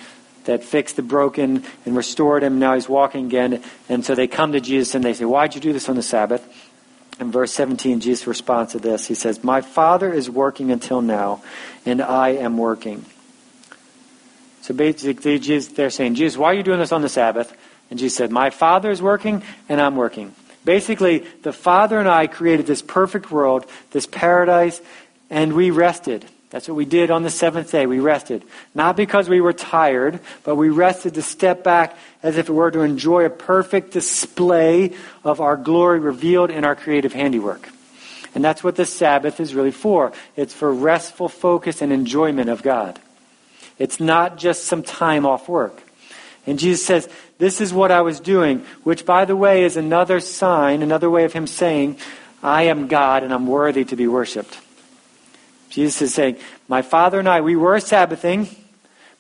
that 0.51 0.65
fixed 0.65 0.97
the 0.97 1.03
broken 1.03 1.63
and 1.87 1.97
restored 1.97 2.43
him. 2.43 2.59
Now 2.59 2.75
he's 2.75 2.89
walking 2.89 3.27
again. 3.27 3.63
And 3.89 4.05
so 4.05 4.17
they 4.17 4.27
come 4.27 4.51
to 4.53 4.61
Jesus 4.61 4.97
and 4.97 5.05
they 5.05 5.15
say, 5.15 5.25
Why'd 5.25 5.55
you 5.55 5.61
do 5.61 5.73
this 5.73 5.89
on 5.89 5.95
the 5.95 6.03
Sabbath? 6.03 6.45
In 7.21 7.31
verse 7.31 7.53
17, 7.53 8.01
Jesus 8.01 8.27
responds 8.27 8.73
to 8.73 8.81
this. 8.81 9.07
He 9.07 9.15
says, 9.15 9.45
My 9.45 9.61
Father 9.61 10.13
is 10.13 10.29
working 10.29 10.73
until 10.73 11.03
now, 11.03 11.41
and 11.87 12.03
I 12.03 12.31
am 12.31 12.59
working. 12.59 13.05
So 14.63 14.75
basically, 14.75 15.39
they're 15.39 15.91
saying, 15.91 16.17
Jesus, 16.17 16.37
why 16.37 16.49
are 16.49 16.55
you 16.55 16.65
doing 16.65 16.81
this 16.81 16.93
on 16.93 17.03
the 17.03 17.09
Sabbath? 17.09 17.57
And 17.89 17.99
Jesus 17.99 18.17
said, 18.17 18.33
My 18.33 18.51
Father 18.51 18.91
is 18.91 19.01
working, 19.01 19.45
and 19.69 19.81
I'm 19.81 19.95
working. 19.95 20.35
Basically, 20.65 21.19
the 21.43 21.53
Father 21.53 22.01
and 22.01 22.09
I 22.09 22.27
created 22.27 22.67
this 22.67 22.83
perfect 22.83 23.31
world, 23.31 23.67
this 23.93 24.07
paradise, 24.07 24.81
and 25.31 25.53
we 25.53 25.71
rested. 25.71 26.27
That's 26.51 26.67
what 26.67 26.77
we 26.77 26.85
did 26.85 27.13
on 27.13 27.23
the 27.23 27.31
seventh 27.31 27.71
day. 27.71 27.87
We 27.87 28.01
rested. 28.01 28.43
Not 28.75 28.97
because 28.97 29.29
we 29.29 29.41
were 29.41 29.53
tired, 29.53 30.19
but 30.43 30.57
we 30.57 30.69
rested 30.69 31.15
to 31.15 31.23
step 31.23 31.63
back 31.63 31.97
as 32.25 32.37
if 32.37 32.49
it 32.49 32.53
were 32.53 32.73
to 32.73 32.81
enjoy 32.81 33.25
a 33.25 33.31
perfect 33.31 33.93
display 33.93 34.93
of 35.25 35.41
our 35.41 35.57
glory 35.57 36.01
revealed 36.01 36.51
in 36.51 36.65
our 36.65 36.75
creative 36.75 37.13
handiwork. 37.13 37.69
And 38.35 38.45
that's 38.45 38.65
what 38.65 38.77
the 38.77 38.85
Sabbath 38.85 39.39
is 39.39 39.55
really 39.55 39.71
for. 39.71 40.13
It's 40.37 40.55
for 40.55 40.73
restful 40.73 41.29
focus 41.29 41.83
and 41.83 41.93
enjoyment 41.93 42.51
of 42.51 42.63
God. 42.63 42.99
It's 43.79 44.01
not 44.01 44.37
just 44.37 44.65
some 44.65 44.83
time 44.83 45.25
off 45.25 45.49
work. 45.49 45.83
And 46.47 46.59
Jesus 46.59 46.85
says, 46.85 47.09
This 47.39 47.61
is 47.61 47.73
what 47.73 47.91
I 47.91 48.03
was 48.03 48.19
doing, 48.19 48.65
which, 48.83 49.07
by 49.07 49.25
the 49.25 49.37
way, 49.37 49.65
is 49.65 49.77
another 49.77 50.21
sign, 50.21 50.83
another 50.83 51.09
way 51.09 51.25
of 51.25 51.33
Him 51.33 51.47
saying, 51.47 51.97
I 52.43 52.65
am 52.65 52.89
God 52.89 53.23
and 53.23 53.33
I'm 53.33 53.47
worthy 53.47 53.85
to 53.85 53.97
be 53.97 54.07
worshiped. 54.07 54.59
Jesus 55.71 56.03
is 56.03 56.15
saying, 56.15 56.37
My 56.69 56.83
Father 56.83 57.19
and 57.19 57.29
I, 57.29 57.41
we 57.41 57.57
were 57.57 57.81
Sabbathing, 57.81 58.49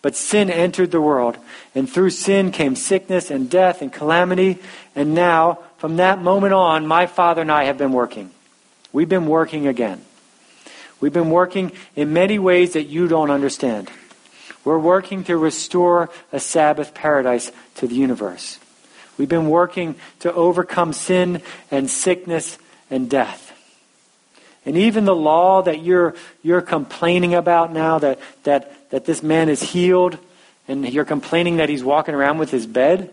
but 0.02 0.16
sin 0.16 0.50
entered 0.50 0.90
the 0.90 1.00
world. 1.00 1.38
And 1.74 1.88
through 1.88 2.10
sin 2.10 2.52
came 2.52 2.76
sickness 2.76 3.30
and 3.30 3.48
death 3.48 3.80
and 3.80 3.92
calamity. 3.92 4.58
And 4.94 5.14
now, 5.14 5.60
from 5.78 5.96
that 5.96 6.20
moment 6.20 6.52
on, 6.52 6.86
my 6.86 7.06
Father 7.06 7.42
and 7.42 7.52
I 7.52 7.64
have 7.64 7.78
been 7.78 7.92
working. 7.92 8.30
We've 8.92 9.08
been 9.08 9.26
working 9.26 9.66
again. 9.66 10.02
We've 11.00 11.12
been 11.12 11.30
working 11.30 11.72
in 11.96 12.12
many 12.12 12.38
ways 12.38 12.74
that 12.74 12.84
you 12.84 13.08
don't 13.08 13.30
understand. 13.30 13.90
We're 14.64 14.78
working 14.78 15.24
to 15.24 15.36
restore 15.36 16.10
a 16.32 16.40
Sabbath 16.40 16.92
paradise 16.92 17.50
to 17.76 17.86
the 17.86 17.94
universe. 17.94 18.58
We've 19.16 19.28
been 19.28 19.48
working 19.48 19.96
to 20.20 20.32
overcome 20.32 20.92
sin 20.92 21.42
and 21.70 21.88
sickness 21.88 22.58
and 22.90 23.08
death. 23.08 23.49
And 24.66 24.76
even 24.76 25.04
the 25.04 25.14
law 25.14 25.62
that 25.62 25.82
you're, 25.82 26.14
you're 26.42 26.60
complaining 26.60 27.34
about 27.34 27.72
now, 27.72 27.98
that, 27.98 28.18
that, 28.44 28.90
that 28.90 29.04
this 29.04 29.22
man 29.22 29.48
is 29.48 29.62
healed, 29.62 30.18
and 30.68 30.88
you're 30.88 31.04
complaining 31.04 31.56
that 31.56 31.68
he's 31.68 31.82
walking 31.82 32.14
around 32.14 32.38
with 32.38 32.50
his 32.50 32.66
bed. 32.66 33.12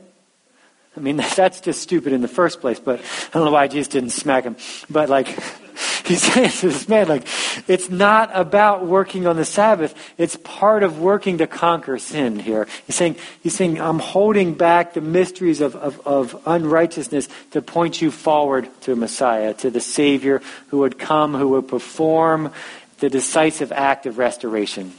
I 0.95 0.99
mean, 0.99 1.17
that's 1.36 1.62
just 1.62 1.81
stupid 1.81 2.13
in 2.13 2.21
the 2.21 2.27
first 2.27 2.60
place, 2.60 2.79
but 2.79 2.99
I 2.99 3.29
don't 3.31 3.45
know 3.45 3.51
why 3.51 3.67
Jesus 3.67 3.88
didn't 3.88 4.10
smack 4.10 4.43
him. 4.43 4.57
But 4.89 5.10
like, 5.10 5.27
he's 6.07 6.21
saying 6.33 6.49
to 6.49 6.69
this 6.69 6.87
man, 6.87 7.07
like, 7.07 7.27
it's 7.67 7.89
not 7.89 8.31
about 8.33 8.85
working 8.85 9.27
on 9.27 9.35
the 9.35 9.45
Sabbath. 9.45 9.93
It's 10.17 10.35
part 10.37 10.83
of 10.83 10.99
working 10.99 11.39
to 11.39 11.47
conquer 11.47 11.97
sin 11.99 12.39
here. 12.39 12.67
He's 12.85 12.95
saying, 12.95 13.17
he's 13.41 13.55
saying, 13.55 13.79
I'm 13.79 13.99
holding 13.99 14.53
back 14.53 14.93
the 14.93 15.01
mysteries 15.01 15.61
of, 15.61 15.75
of, 15.75 16.05
of 16.07 16.41
unrighteousness 16.45 17.29
to 17.51 17.61
point 17.61 18.01
you 18.01 18.11
forward 18.11 18.69
to 18.81 18.95
Messiah, 18.95 19.53
to 19.55 19.69
the 19.69 19.81
Savior 19.81 20.41
who 20.67 20.79
would 20.79 20.97
come, 20.97 21.35
who 21.35 21.49
would 21.49 21.67
perform 21.67 22.51
the 22.99 23.09
decisive 23.09 23.71
act 23.71 24.05
of 24.05 24.17
restoration. 24.17 24.93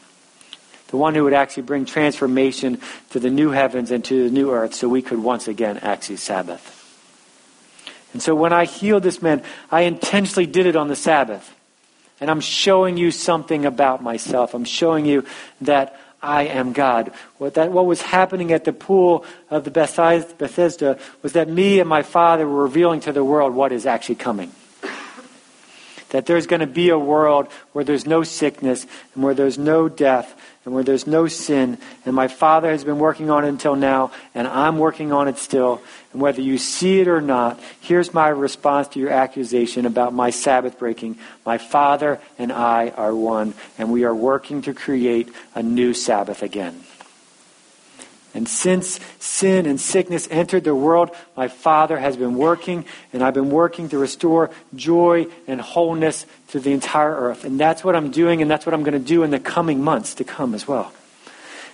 The 0.89 0.97
one 0.97 1.15
who 1.15 1.25
would 1.25 1.35
actually 1.35 1.65
bring 1.65 1.85
transformation 1.85 2.81
to 3.11 3.21
the 3.21 3.31
new 3.31 3.51
heavens 3.51 3.91
and 3.91 4.05
to 4.07 4.25
the 4.25 4.31
new 4.31 4.51
earth 4.53 4.75
so 4.75 4.89
we 4.89 5.03
could 5.03 5.23
once 5.23 5.49
again 5.49 5.79
actually 5.79 6.17
Sabbath. 6.17 6.78
And 8.13 8.23
so 8.23 8.35
when 8.35 8.53
I 8.53 8.65
healed 8.65 9.03
this 9.03 9.21
man, 9.21 9.43
I 9.71 9.83
intentionally 9.83 10.47
did 10.47 10.67
it 10.67 10.77
on 10.77 10.89
the 10.89 10.97
Sabbath. 10.97 11.55
And 12.21 12.31
I'm 12.31 12.41
showing 12.41 12.97
you 12.97 13.11
something 13.11 13.65
about 13.65 14.03
myself. 14.03 14.55
I'm 14.55 14.65
showing 14.65 15.07
you 15.07 15.25
that 15.61 16.01
I 16.21 16.45
am 16.45 16.73
God. 16.73 17.13
What, 17.39 17.55
that, 17.55 17.71
what 17.71 17.87
was 17.87 18.03
happening 18.03 18.53
at 18.53 18.65
the 18.65 18.73
pool 18.73 19.25
of 19.51 19.65
the 19.65 19.71
Bethesda 19.71 20.99
was 21.23 21.33
that 21.35 21.49
me 21.49 21.79
and 21.79 21.89
my 21.89 22.03
Father 22.03 22.49
were 22.49 22.63
revealing 22.63 23.01
to 23.01 23.13
the 23.13 23.23
world 23.23 23.55
what 23.55 23.71
is 23.71 23.87
actually 23.87 24.17
coming. 24.17 24.51
That 26.11 26.27
there's 26.27 26.47
going 26.47 26.61
to 26.61 26.67
be 26.67 26.91
a 26.91 26.99
world 26.99 27.49
where 27.73 27.85
there's 27.85 28.07
no 28.07 28.23
sickness 28.23 28.87
and 29.15 29.23
where 29.23 29.35
there's 29.35 29.59
no 29.59 29.89
death 29.89 30.35
and 30.65 30.75
where 30.75 30.85
there's 30.85 31.07
no 31.07 31.27
sin. 31.27 31.79
And 32.05 32.15
my 32.15 32.29
Father 32.29 32.71
has 32.71 32.85
been 32.85 32.99
working 32.99 33.31
on 33.31 33.45
it 33.45 33.49
until 33.49 33.77
now, 33.77 34.11
and 34.35 34.47
I'm 34.47 34.79
working 34.79 35.13
on 35.13 35.29
it 35.29 35.39
still. 35.39 35.81
And 36.13 36.21
whether 36.21 36.43
you 36.43 36.59
see 36.59 37.01
it 37.01 37.09
or 37.09 37.21
not, 37.21 37.61
here's 37.81 38.13
my 38.13 38.29
response 38.29 38.89
to 38.89 39.01
your 39.01 39.11
accusation 39.11 39.87
about 39.87 40.13
my 40.13 40.31
Sabbath 40.31 40.79
breaking. 40.79 41.19
My 41.47 41.59
Father 41.59 42.21
and 42.39 42.53
I 42.53 42.91
are 42.91 43.15
one, 43.15 43.55
and 43.79 43.91
we 43.91 44.05
are 44.05 44.15
working 44.15 44.63
to 44.63 44.75
create 44.75 45.33
a 45.55 45.63
new 45.63 45.95
Sabbath 45.95 46.43
again. 46.43 46.83
And 48.39 48.49
since 48.49 49.01
sin 49.19 49.67
and 49.67 49.81
sickness 49.81 50.29
entered 50.31 50.63
the 50.63 50.73
world, 50.73 51.11
my 51.37 51.49
Father 51.49 51.99
has 51.99 52.17
been 52.17 52.37
working, 52.37 52.85
and 53.13 53.21
I've 53.21 53.35
been 53.35 53.51
working 53.51 53.89
to 53.89 53.99
restore 53.99 54.51
joy 54.77 55.27
and 55.49 55.61
wholeness 55.61 56.25
to 56.51 56.61
the 56.61 56.73
entire 56.73 57.11
earth. 57.11 57.45
And 57.45 57.59
that's 57.59 57.83
what 57.83 57.97
I'm 57.97 58.13
doing, 58.13 58.41
and 58.41 58.49
that's 58.49 58.65
what 58.65 58.75
I'm 58.75 58.85
going 58.85 58.93
to 58.93 59.05
do 59.05 59.25
in 59.25 59.33
the 59.33 59.41
coming 59.41 59.83
months 59.83 60.15
to 60.15 60.25
come 60.25 60.55
as 60.55 60.69
well. 60.69 60.93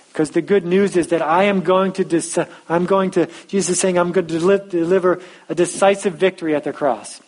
Because 0.07 0.31
the 0.31 0.41
good 0.41 0.65
news 0.65 0.97
is 0.97 1.09
that 1.09 1.21
I 1.21 1.43
am 1.43 1.61
going 1.61 1.91
to, 1.93 2.03
dis- 2.03 2.39
I'm 2.67 2.87
going 2.87 3.11
to, 3.11 3.27
Jesus 3.45 3.75
is 3.75 3.79
saying, 3.79 3.99
I'm 3.99 4.11
going 4.11 4.25
to 4.25 4.65
deliver 4.67 5.21
a 5.47 5.53
decisive 5.53 6.15
victory 6.15 6.55
at 6.55 6.63
the 6.63 6.73
cross. 6.73 7.21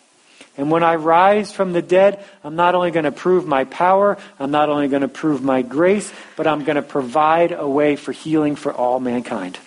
And 0.57 0.71
when 0.71 0.83
I 0.83 0.95
rise 0.95 1.51
from 1.51 1.71
the 1.71 1.83
dead, 1.83 2.23
I'm 2.43 2.55
not 2.55 2.73
only 2.73 2.89
going 2.89 3.05
to 3.05 3.11
prove 3.11 3.45
my 3.45 3.63
power, 3.65 4.17
I'm 4.39 4.49
not 4.49 4.69
only 4.69 4.87
going 4.87 5.03
to 5.03 5.07
prove 5.07 5.43
my 5.43 5.61
grace, 5.61 6.11
but 6.35 6.47
I'm 6.47 6.63
going 6.63 6.77
to 6.77 6.81
provide 6.81 7.51
a 7.51 7.67
way 7.67 7.95
for 7.95 8.11
healing 8.11 8.55
for 8.55 8.73
all 8.73 8.99
mankind. 8.99 9.59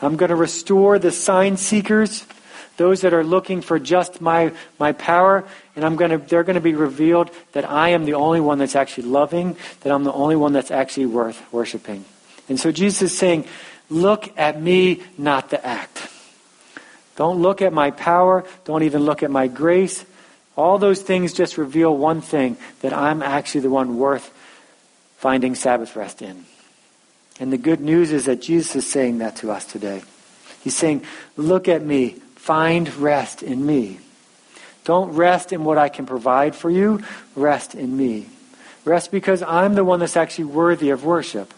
I'm 0.00 0.16
going 0.16 0.30
to 0.30 0.36
restore 0.36 0.98
the 0.98 1.10
sign 1.10 1.56
seekers, 1.56 2.24
those 2.76 3.00
that 3.02 3.12
are 3.12 3.24
looking 3.24 3.60
for 3.60 3.78
just 3.78 4.20
my, 4.20 4.52
my 4.78 4.92
power, 4.92 5.44
and 5.74 5.84
I'm 5.84 5.96
going 5.96 6.12
to, 6.12 6.18
they're 6.18 6.44
going 6.44 6.54
to 6.54 6.60
be 6.60 6.74
revealed 6.74 7.30
that 7.52 7.68
I 7.68 7.90
am 7.90 8.04
the 8.04 8.14
only 8.14 8.40
one 8.40 8.58
that's 8.58 8.76
actually 8.76 9.08
loving, 9.08 9.56
that 9.80 9.92
I'm 9.92 10.04
the 10.04 10.12
only 10.12 10.36
one 10.36 10.52
that's 10.52 10.70
actually 10.70 11.06
worth 11.06 11.52
worshiping. 11.52 12.04
And 12.48 12.58
so 12.58 12.72
Jesus 12.72 13.10
is 13.10 13.18
saying, 13.18 13.44
look 13.90 14.32
at 14.38 14.60
me, 14.60 15.02
not 15.18 15.50
the 15.50 15.64
act. 15.64 16.09
Don't 17.16 17.42
look 17.42 17.62
at 17.62 17.72
my 17.72 17.90
power. 17.90 18.44
Don't 18.64 18.82
even 18.82 19.02
look 19.02 19.22
at 19.22 19.30
my 19.30 19.46
grace. 19.46 20.04
All 20.56 20.78
those 20.78 21.02
things 21.02 21.32
just 21.32 21.58
reveal 21.58 21.96
one 21.96 22.20
thing 22.20 22.56
that 22.80 22.92
I'm 22.92 23.22
actually 23.22 23.62
the 23.62 23.70
one 23.70 23.98
worth 23.98 24.30
finding 25.18 25.54
Sabbath 25.54 25.96
rest 25.96 26.22
in. 26.22 26.44
And 27.38 27.52
the 27.52 27.58
good 27.58 27.80
news 27.80 28.12
is 28.12 28.26
that 28.26 28.42
Jesus 28.42 28.76
is 28.76 28.90
saying 28.90 29.18
that 29.18 29.36
to 29.36 29.50
us 29.50 29.64
today. 29.64 30.02
He's 30.62 30.76
saying, 30.76 31.04
Look 31.36 31.68
at 31.68 31.82
me. 31.82 32.16
Find 32.36 32.92
rest 32.96 33.42
in 33.42 33.64
me. 33.64 34.00
Don't 34.84 35.12
rest 35.12 35.52
in 35.52 35.64
what 35.64 35.78
I 35.78 35.88
can 35.88 36.06
provide 36.06 36.54
for 36.54 36.70
you. 36.70 37.02
Rest 37.36 37.74
in 37.74 37.96
me. 37.96 38.26
Rest 38.84 39.10
because 39.10 39.42
I'm 39.42 39.74
the 39.74 39.84
one 39.84 40.00
that's 40.00 40.16
actually 40.16 40.44
worthy 40.46 40.90
of 40.90 41.04
worship. 41.04 41.52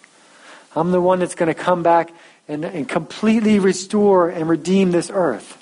I'm 0.74 0.90
the 0.90 1.00
one 1.00 1.20
that's 1.20 1.34
going 1.34 1.48
to 1.48 1.54
come 1.54 1.82
back 1.82 2.10
and, 2.52 2.64
and 2.64 2.88
completely 2.88 3.58
restore 3.58 4.28
and 4.28 4.48
redeem 4.48 4.90
this 4.90 5.10
earth. 5.12 5.58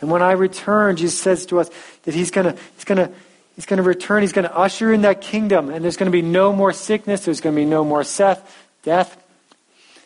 And 0.00 0.10
when 0.10 0.22
I 0.22 0.32
return, 0.32 0.96
Jesus 0.96 1.18
says 1.18 1.46
to 1.46 1.60
us 1.60 1.70
that 2.02 2.14
He's 2.14 2.30
going 2.30 2.52
to, 2.54 2.62
He's 2.74 2.84
going 2.84 2.98
to, 2.98 3.12
He's 3.54 3.64
going 3.64 3.78
to 3.78 3.82
return. 3.82 4.20
He's 4.22 4.32
going 4.32 4.46
to 4.46 4.54
usher 4.54 4.92
in 4.92 5.02
that 5.02 5.22
kingdom. 5.22 5.70
And 5.70 5.82
there's 5.82 5.96
going 5.96 6.12
to 6.12 6.12
be 6.12 6.22
no 6.22 6.52
more 6.52 6.72
sickness. 6.72 7.24
There's 7.24 7.40
going 7.40 7.56
to 7.56 7.60
be 7.60 7.64
no 7.64 7.84
more 7.84 8.04
Seth, 8.04 8.54
death. 8.82 9.22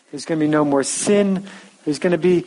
There's 0.09 0.23
going 0.23 0.39
to 0.39 0.45
be 0.45 0.49
no 0.49 0.63
more 0.63 0.83
sin. 0.83 1.45
There's 1.83 1.99
going 1.99 2.11
to 2.11 2.17
be 2.17 2.45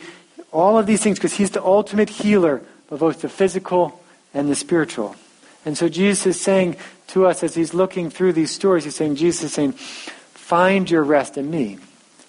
all 0.51 0.79
of 0.79 0.87
these 0.87 1.03
things 1.03 1.19
because 1.19 1.33
He's 1.33 1.51
the 1.51 1.63
ultimate 1.63 2.09
healer 2.09 2.61
of 2.89 2.99
both 2.99 3.21
the 3.21 3.29
physical 3.29 4.01
and 4.33 4.49
the 4.49 4.55
spiritual. 4.55 5.15
And 5.63 5.77
so 5.77 5.89
Jesus 5.89 6.25
is 6.25 6.41
saying 6.41 6.77
to 7.07 7.27
us 7.27 7.43
as 7.43 7.53
He's 7.53 7.75
looking 7.75 8.09
through 8.09 8.33
these 8.33 8.49
stories, 8.49 8.85
He's 8.85 8.95
saying, 8.95 9.15
Jesus 9.15 9.43
is 9.43 9.53
saying, 9.53 9.73
find 9.73 10.89
your 10.89 11.03
rest 11.03 11.37
in 11.37 11.51
me. 11.51 11.77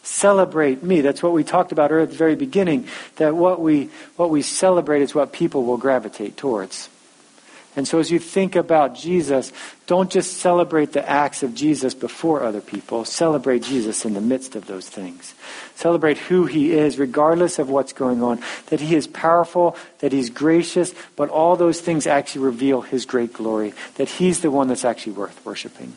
Celebrate 0.06 0.84
me. 0.84 1.00
That's 1.00 1.20
what 1.20 1.32
we 1.32 1.42
talked 1.42 1.72
about 1.72 1.90
at 1.90 2.10
the 2.10 2.16
very 2.16 2.36
beginning, 2.36 2.86
that 3.16 3.34
what 3.34 3.60
we, 3.60 3.90
what 4.14 4.30
we 4.30 4.40
celebrate 4.40 5.02
is 5.02 5.16
what 5.16 5.32
people 5.32 5.64
will 5.64 5.78
gravitate 5.78 6.36
towards. 6.36 6.88
And 7.74 7.88
so 7.88 7.98
as 7.98 8.08
you 8.08 8.20
think 8.20 8.54
about 8.54 8.94
Jesus, 8.94 9.52
don't 9.88 10.08
just 10.08 10.36
celebrate 10.36 10.92
the 10.92 11.06
acts 11.06 11.42
of 11.42 11.56
Jesus 11.56 11.92
before 11.92 12.44
other 12.44 12.60
people. 12.60 13.04
Celebrate 13.04 13.64
Jesus 13.64 14.04
in 14.04 14.14
the 14.14 14.20
midst 14.20 14.54
of 14.54 14.66
those 14.66 14.88
things. 14.88 15.34
Celebrate 15.74 16.18
who 16.18 16.46
he 16.46 16.72
is, 16.72 17.00
regardless 17.00 17.58
of 17.58 17.68
what's 17.68 17.92
going 17.92 18.22
on. 18.22 18.40
That 18.68 18.80
he 18.80 18.94
is 18.94 19.08
powerful, 19.08 19.76
that 19.98 20.12
he's 20.12 20.30
gracious, 20.30 20.94
but 21.16 21.30
all 21.30 21.56
those 21.56 21.80
things 21.80 22.06
actually 22.06 22.44
reveal 22.44 22.80
his 22.80 23.06
great 23.06 23.32
glory. 23.32 23.74
That 23.96 24.08
he's 24.08 24.40
the 24.40 24.52
one 24.52 24.68
that's 24.68 24.84
actually 24.84 25.14
worth 25.14 25.44
worshiping 25.44 25.94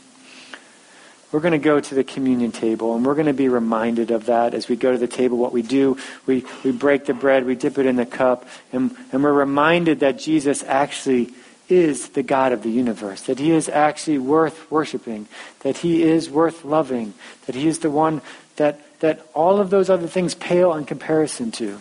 we're 1.32 1.40
going 1.40 1.52
to 1.52 1.58
go 1.58 1.80
to 1.80 1.96
the 1.96 2.04
communion 2.04 2.52
table 2.52 2.96
and 2.96 3.06
we're 3.06 3.14
going 3.14 3.28
to 3.28 3.34
be 3.34 3.50
reminded 3.50 4.12
of 4.12 4.26
that 4.26 4.54
as 4.54 4.68
we 4.68 4.76
go 4.76 4.92
to 4.92 4.98
the 4.98 5.08
table. 5.08 5.38
What 5.38 5.54
we 5.54 5.62
do, 5.62 5.98
we, 6.26 6.44
we 6.64 6.72
break 6.72 7.06
the 7.06 7.14
bread, 7.14 7.46
we 7.46 7.56
dip 7.56 7.78
it 7.78 7.86
in 7.86 7.98
the 7.98 8.06
cup, 8.06 8.48
and, 8.72 8.96
and 9.12 9.24
we're 9.24 9.34
reminded 9.34 10.00
that 10.00 10.18
Jesus 10.18 10.64
actually 10.64 11.32
is 11.68 12.10
the 12.10 12.24
God 12.24 12.52
of 12.52 12.64
the 12.64 12.72
universe, 12.72 13.22
that 13.24 13.38
he 13.38 13.52
is 13.52 13.70
actually 13.70 14.18
worth 14.18 14.70
worshiping, 14.72 15.28
that 15.60 15.78
he 15.78 16.02
is 16.02 16.30
worth 16.30 16.66
loving, 16.66 17.14
that 17.46 17.54
he 17.54 17.68
is 17.68 17.80
the 17.80 17.92
one 17.92 18.22
that, 18.56 18.82
that 19.02 19.26
all 19.36 19.60
of 19.60 19.70
those 19.70 19.90
other 19.90 20.08
things 20.08 20.34
pale 20.34 20.74
in 20.74 20.86
comparison 20.86 21.52
to. 21.52 21.80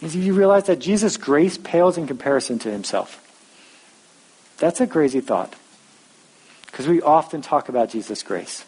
Do 0.00 0.18
you 0.18 0.32
realize 0.32 0.64
that 0.64 0.78
Jesus' 0.78 1.16
grace 1.16 1.58
pales 1.58 1.98
in 1.98 2.06
comparison 2.06 2.58
to 2.60 2.70
himself? 2.70 3.18
That's 4.58 4.80
a 4.80 4.86
crazy 4.86 5.20
thought. 5.20 5.54
Because 6.72 6.88
we 6.88 7.00
often 7.00 7.42
talk 7.42 7.68
about 7.68 7.90
Jesus' 7.90 8.24
grace. 8.24 8.64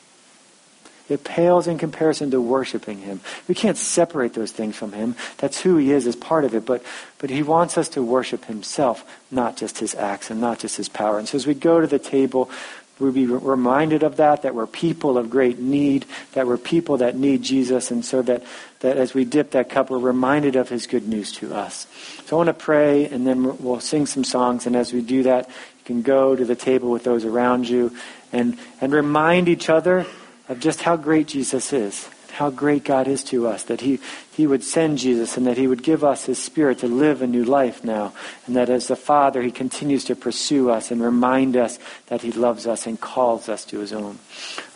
It 1.08 1.22
pales 1.22 1.66
in 1.66 1.76
comparison 1.76 2.30
to 2.30 2.40
worshiping 2.40 2.98
him. 2.98 3.20
We 3.46 3.54
can't 3.54 3.76
separate 3.76 4.32
those 4.32 4.52
things 4.52 4.76
from 4.76 4.92
him. 4.92 5.16
That's 5.36 5.60
who 5.60 5.76
he 5.76 5.90
is 5.90 6.06
as 6.06 6.16
part 6.16 6.44
of 6.44 6.54
it. 6.54 6.64
But, 6.64 6.82
but 7.18 7.28
he 7.28 7.42
wants 7.42 7.76
us 7.76 7.90
to 7.90 8.02
worship 8.02 8.46
himself, 8.46 9.04
not 9.30 9.56
just 9.56 9.78
his 9.78 9.94
acts 9.94 10.30
and 10.30 10.40
not 10.40 10.60
just 10.60 10.76
his 10.78 10.88
power. 10.88 11.18
And 11.18 11.28
so 11.28 11.36
as 11.36 11.46
we 11.46 11.52
go 11.52 11.80
to 11.80 11.86
the 11.86 11.98
table, 11.98 12.50
we'll 12.98 13.12
be 13.12 13.26
reminded 13.26 14.02
of 14.02 14.16
that, 14.16 14.42
that 14.42 14.54
we're 14.54 14.66
people 14.66 15.18
of 15.18 15.28
great 15.28 15.58
need, 15.58 16.06
that 16.32 16.46
we're 16.46 16.56
people 16.56 16.96
that 16.98 17.16
need 17.16 17.42
Jesus. 17.42 17.90
And 17.90 18.02
so 18.02 18.22
that, 18.22 18.42
that 18.80 18.96
as 18.96 19.12
we 19.12 19.26
dip 19.26 19.50
that 19.50 19.68
cup, 19.68 19.90
we're 19.90 19.98
reminded 19.98 20.56
of 20.56 20.70
his 20.70 20.86
good 20.86 21.06
news 21.06 21.32
to 21.32 21.52
us. 21.52 21.86
So 22.24 22.36
I 22.36 22.38
want 22.38 22.46
to 22.46 22.54
pray, 22.54 23.06
and 23.06 23.26
then 23.26 23.58
we'll 23.58 23.80
sing 23.80 24.06
some 24.06 24.24
songs. 24.24 24.66
And 24.66 24.74
as 24.74 24.94
we 24.94 25.02
do 25.02 25.24
that, 25.24 25.50
can 25.84 26.02
go 26.02 26.34
to 26.34 26.44
the 26.44 26.56
table 26.56 26.90
with 26.90 27.04
those 27.04 27.24
around 27.24 27.68
you 27.68 27.94
and, 28.32 28.56
and 28.80 28.92
remind 28.92 29.48
each 29.48 29.68
other 29.68 30.06
of 30.48 30.60
just 30.60 30.82
how 30.82 30.96
great 30.96 31.26
Jesus 31.26 31.72
is, 31.72 32.08
how 32.32 32.50
great 32.50 32.84
God 32.84 33.08
is 33.08 33.24
to 33.24 33.46
us, 33.46 33.64
that 33.64 33.80
he, 33.80 34.00
he 34.34 34.48
would 34.48 34.64
send 34.64 34.98
Jesus 34.98 35.36
and 35.36 35.46
that 35.46 35.56
He 35.56 35.68
would 35.68 35.84
give 35.84 36.02
us 36.02 36.24
His 36.24 36.42
Spirit 36.42 36.78
to 36.78 36.88
live 36.88 37.22
a 37.22 37.26
new 37.26 37.44
life 37.44 37.84
now, 37.84 38.12
and 38.46 38.56
that 38.56 38.68
as 38.68 38.88
the 38.88 38.96
Father, 38.96 39.40
He 39.42 39.52
continues 39.52 40.04
to 40.06 40.16
pursue 40.16 40.70
us 40.70 40.90
and 40.90 41.00
remind 41.00 41.56
us 41.56 41.78
that 42.08 42.22
He 42.22 42.32
loves 42.32 42.66
us 42.66 42.84
and 42.86 43.00
calls 43.00 43.48
us 43.48 43.64
to 43.66 43.78
His 43.78 43.92
own. 43.92 44.18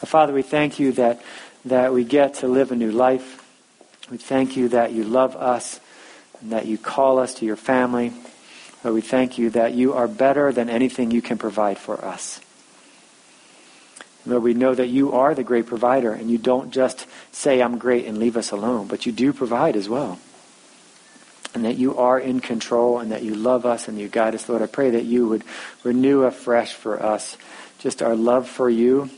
Uh, 0.01 0.07
Father, 0.07 0.33
we 0.33 0.43
thank 0.43 0.79
you 0.79 0.93
that, 0.93 1.21
that 1.65 1.93
we 1.93 2.05
get 2.05 2.35
to 2.35 2.47
live 2.47 2.71
a 2.71 2.77
new 2.77 2.93
life. 2.93 3.45
We 4.13 4.17
thank 4.17 4.57
you 4.57 4.69
that 4.69 4.93
you 4.93 5.03
love 5.03 5.35
us 5.35 5.81
and 6.41 6.53
that 6.53 6.67
you 6.67 6.79
call 6.79 7.19
us 7.19 7.35
to 7.35 7.45
your 7.45 7.57
family. 7.57 8.13
Lord, 8.85 8.95
we 8.95 9.01
thank 9.01 9.39
you 9.39 9.51
that 9.51 9.75
you 9.75 9.93
are 9.95 10.07
better 10.07 10.53
than 10.53 10.71
anything 10.71 11.11
you 11.11 11.23
can 11.23 11.39
provide 11.39 11.79
for 11.79 12.05
us. 12.05 12.41
Lord, 14.25 14.43
we 14.43 14.55
know 14.55 14.75
that 14.75 14.89
you 14.89 15.13
are 15.13 15.35
the 15.35 15.43
great 15.43 15.67
provider, 15.67 16.13
and 16.13 16.31
you 16.31 16.39
don't 16.39 16.71
just 16.71 17.07
say, 17.33 17.61
I'm 17.61 17.79
great, 17.79 18.07
and 18.07 18.19
leave 18.19 18.37
us 18.37 18.51
alone, 18.51 18.87
but 18.87 19.07
you 19.07 19.13
do 19.13 19.33
provide 19.33 19.75
as 19.75 19.89
well. 19.89 20.19
And 21.55 21.65
that 21.65 21.79
you 21.79 21.97
are 21.97 22.21
in 22.21 22.41
control, 22.41 22.99
and 22.99 23.11
that 23.11 23.23
you 23.23 23.35
love 23.35 23.65
us, 23.65 23.89
and 23.89 23.99
you 23.99 24.09
guide 24.09 24.35
us. 24.35 24.49
Lord, 24.49 24.63
I 24.63 24.67
pray 24.67 24.91
that 24.91 25.05
you 25.05 25.29
would 25.29 25.45
renew 25.83 26.23
afresh 26.23 26.75
for 26.75 27.03
us 27.03 27.37
just 27.79 28.03
our 28.03 28.15
love 28.15 28.49
for 28.49 28.69
you. 28.69 29.11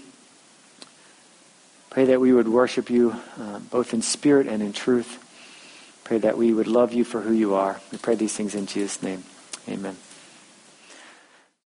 Pray 1.91 2.05
that 2.05 2.21
we 2.21 2.33
would 2.33 2.49
worship 2.49 2.89
you 2.89 3.17
uh, 3.39 3.59
both 3.59 3.93
in 3.93 4.01
spirit 4.01 4.47
and 4.47 4.63
in 4.63 4.73
truth. 4.73 5.19
Pray 6.05 6.19
that 6.19 6.39
we 6.39 6.53
would 6.53 6.69
love 6.69 6.93
you 6.93 7.05
for 7.05 7.21
who 7.21 7.33
you 7.33 7.55
are. 7.55 7.81
We 7.91 7.99
pray 7.99 8.15
these 8.15 8.35
things 8.35 8.55
in 8.55 8.67
Jesus' 8.67 9.03
name. 9.03 9.25
Amen. 9.71 10.10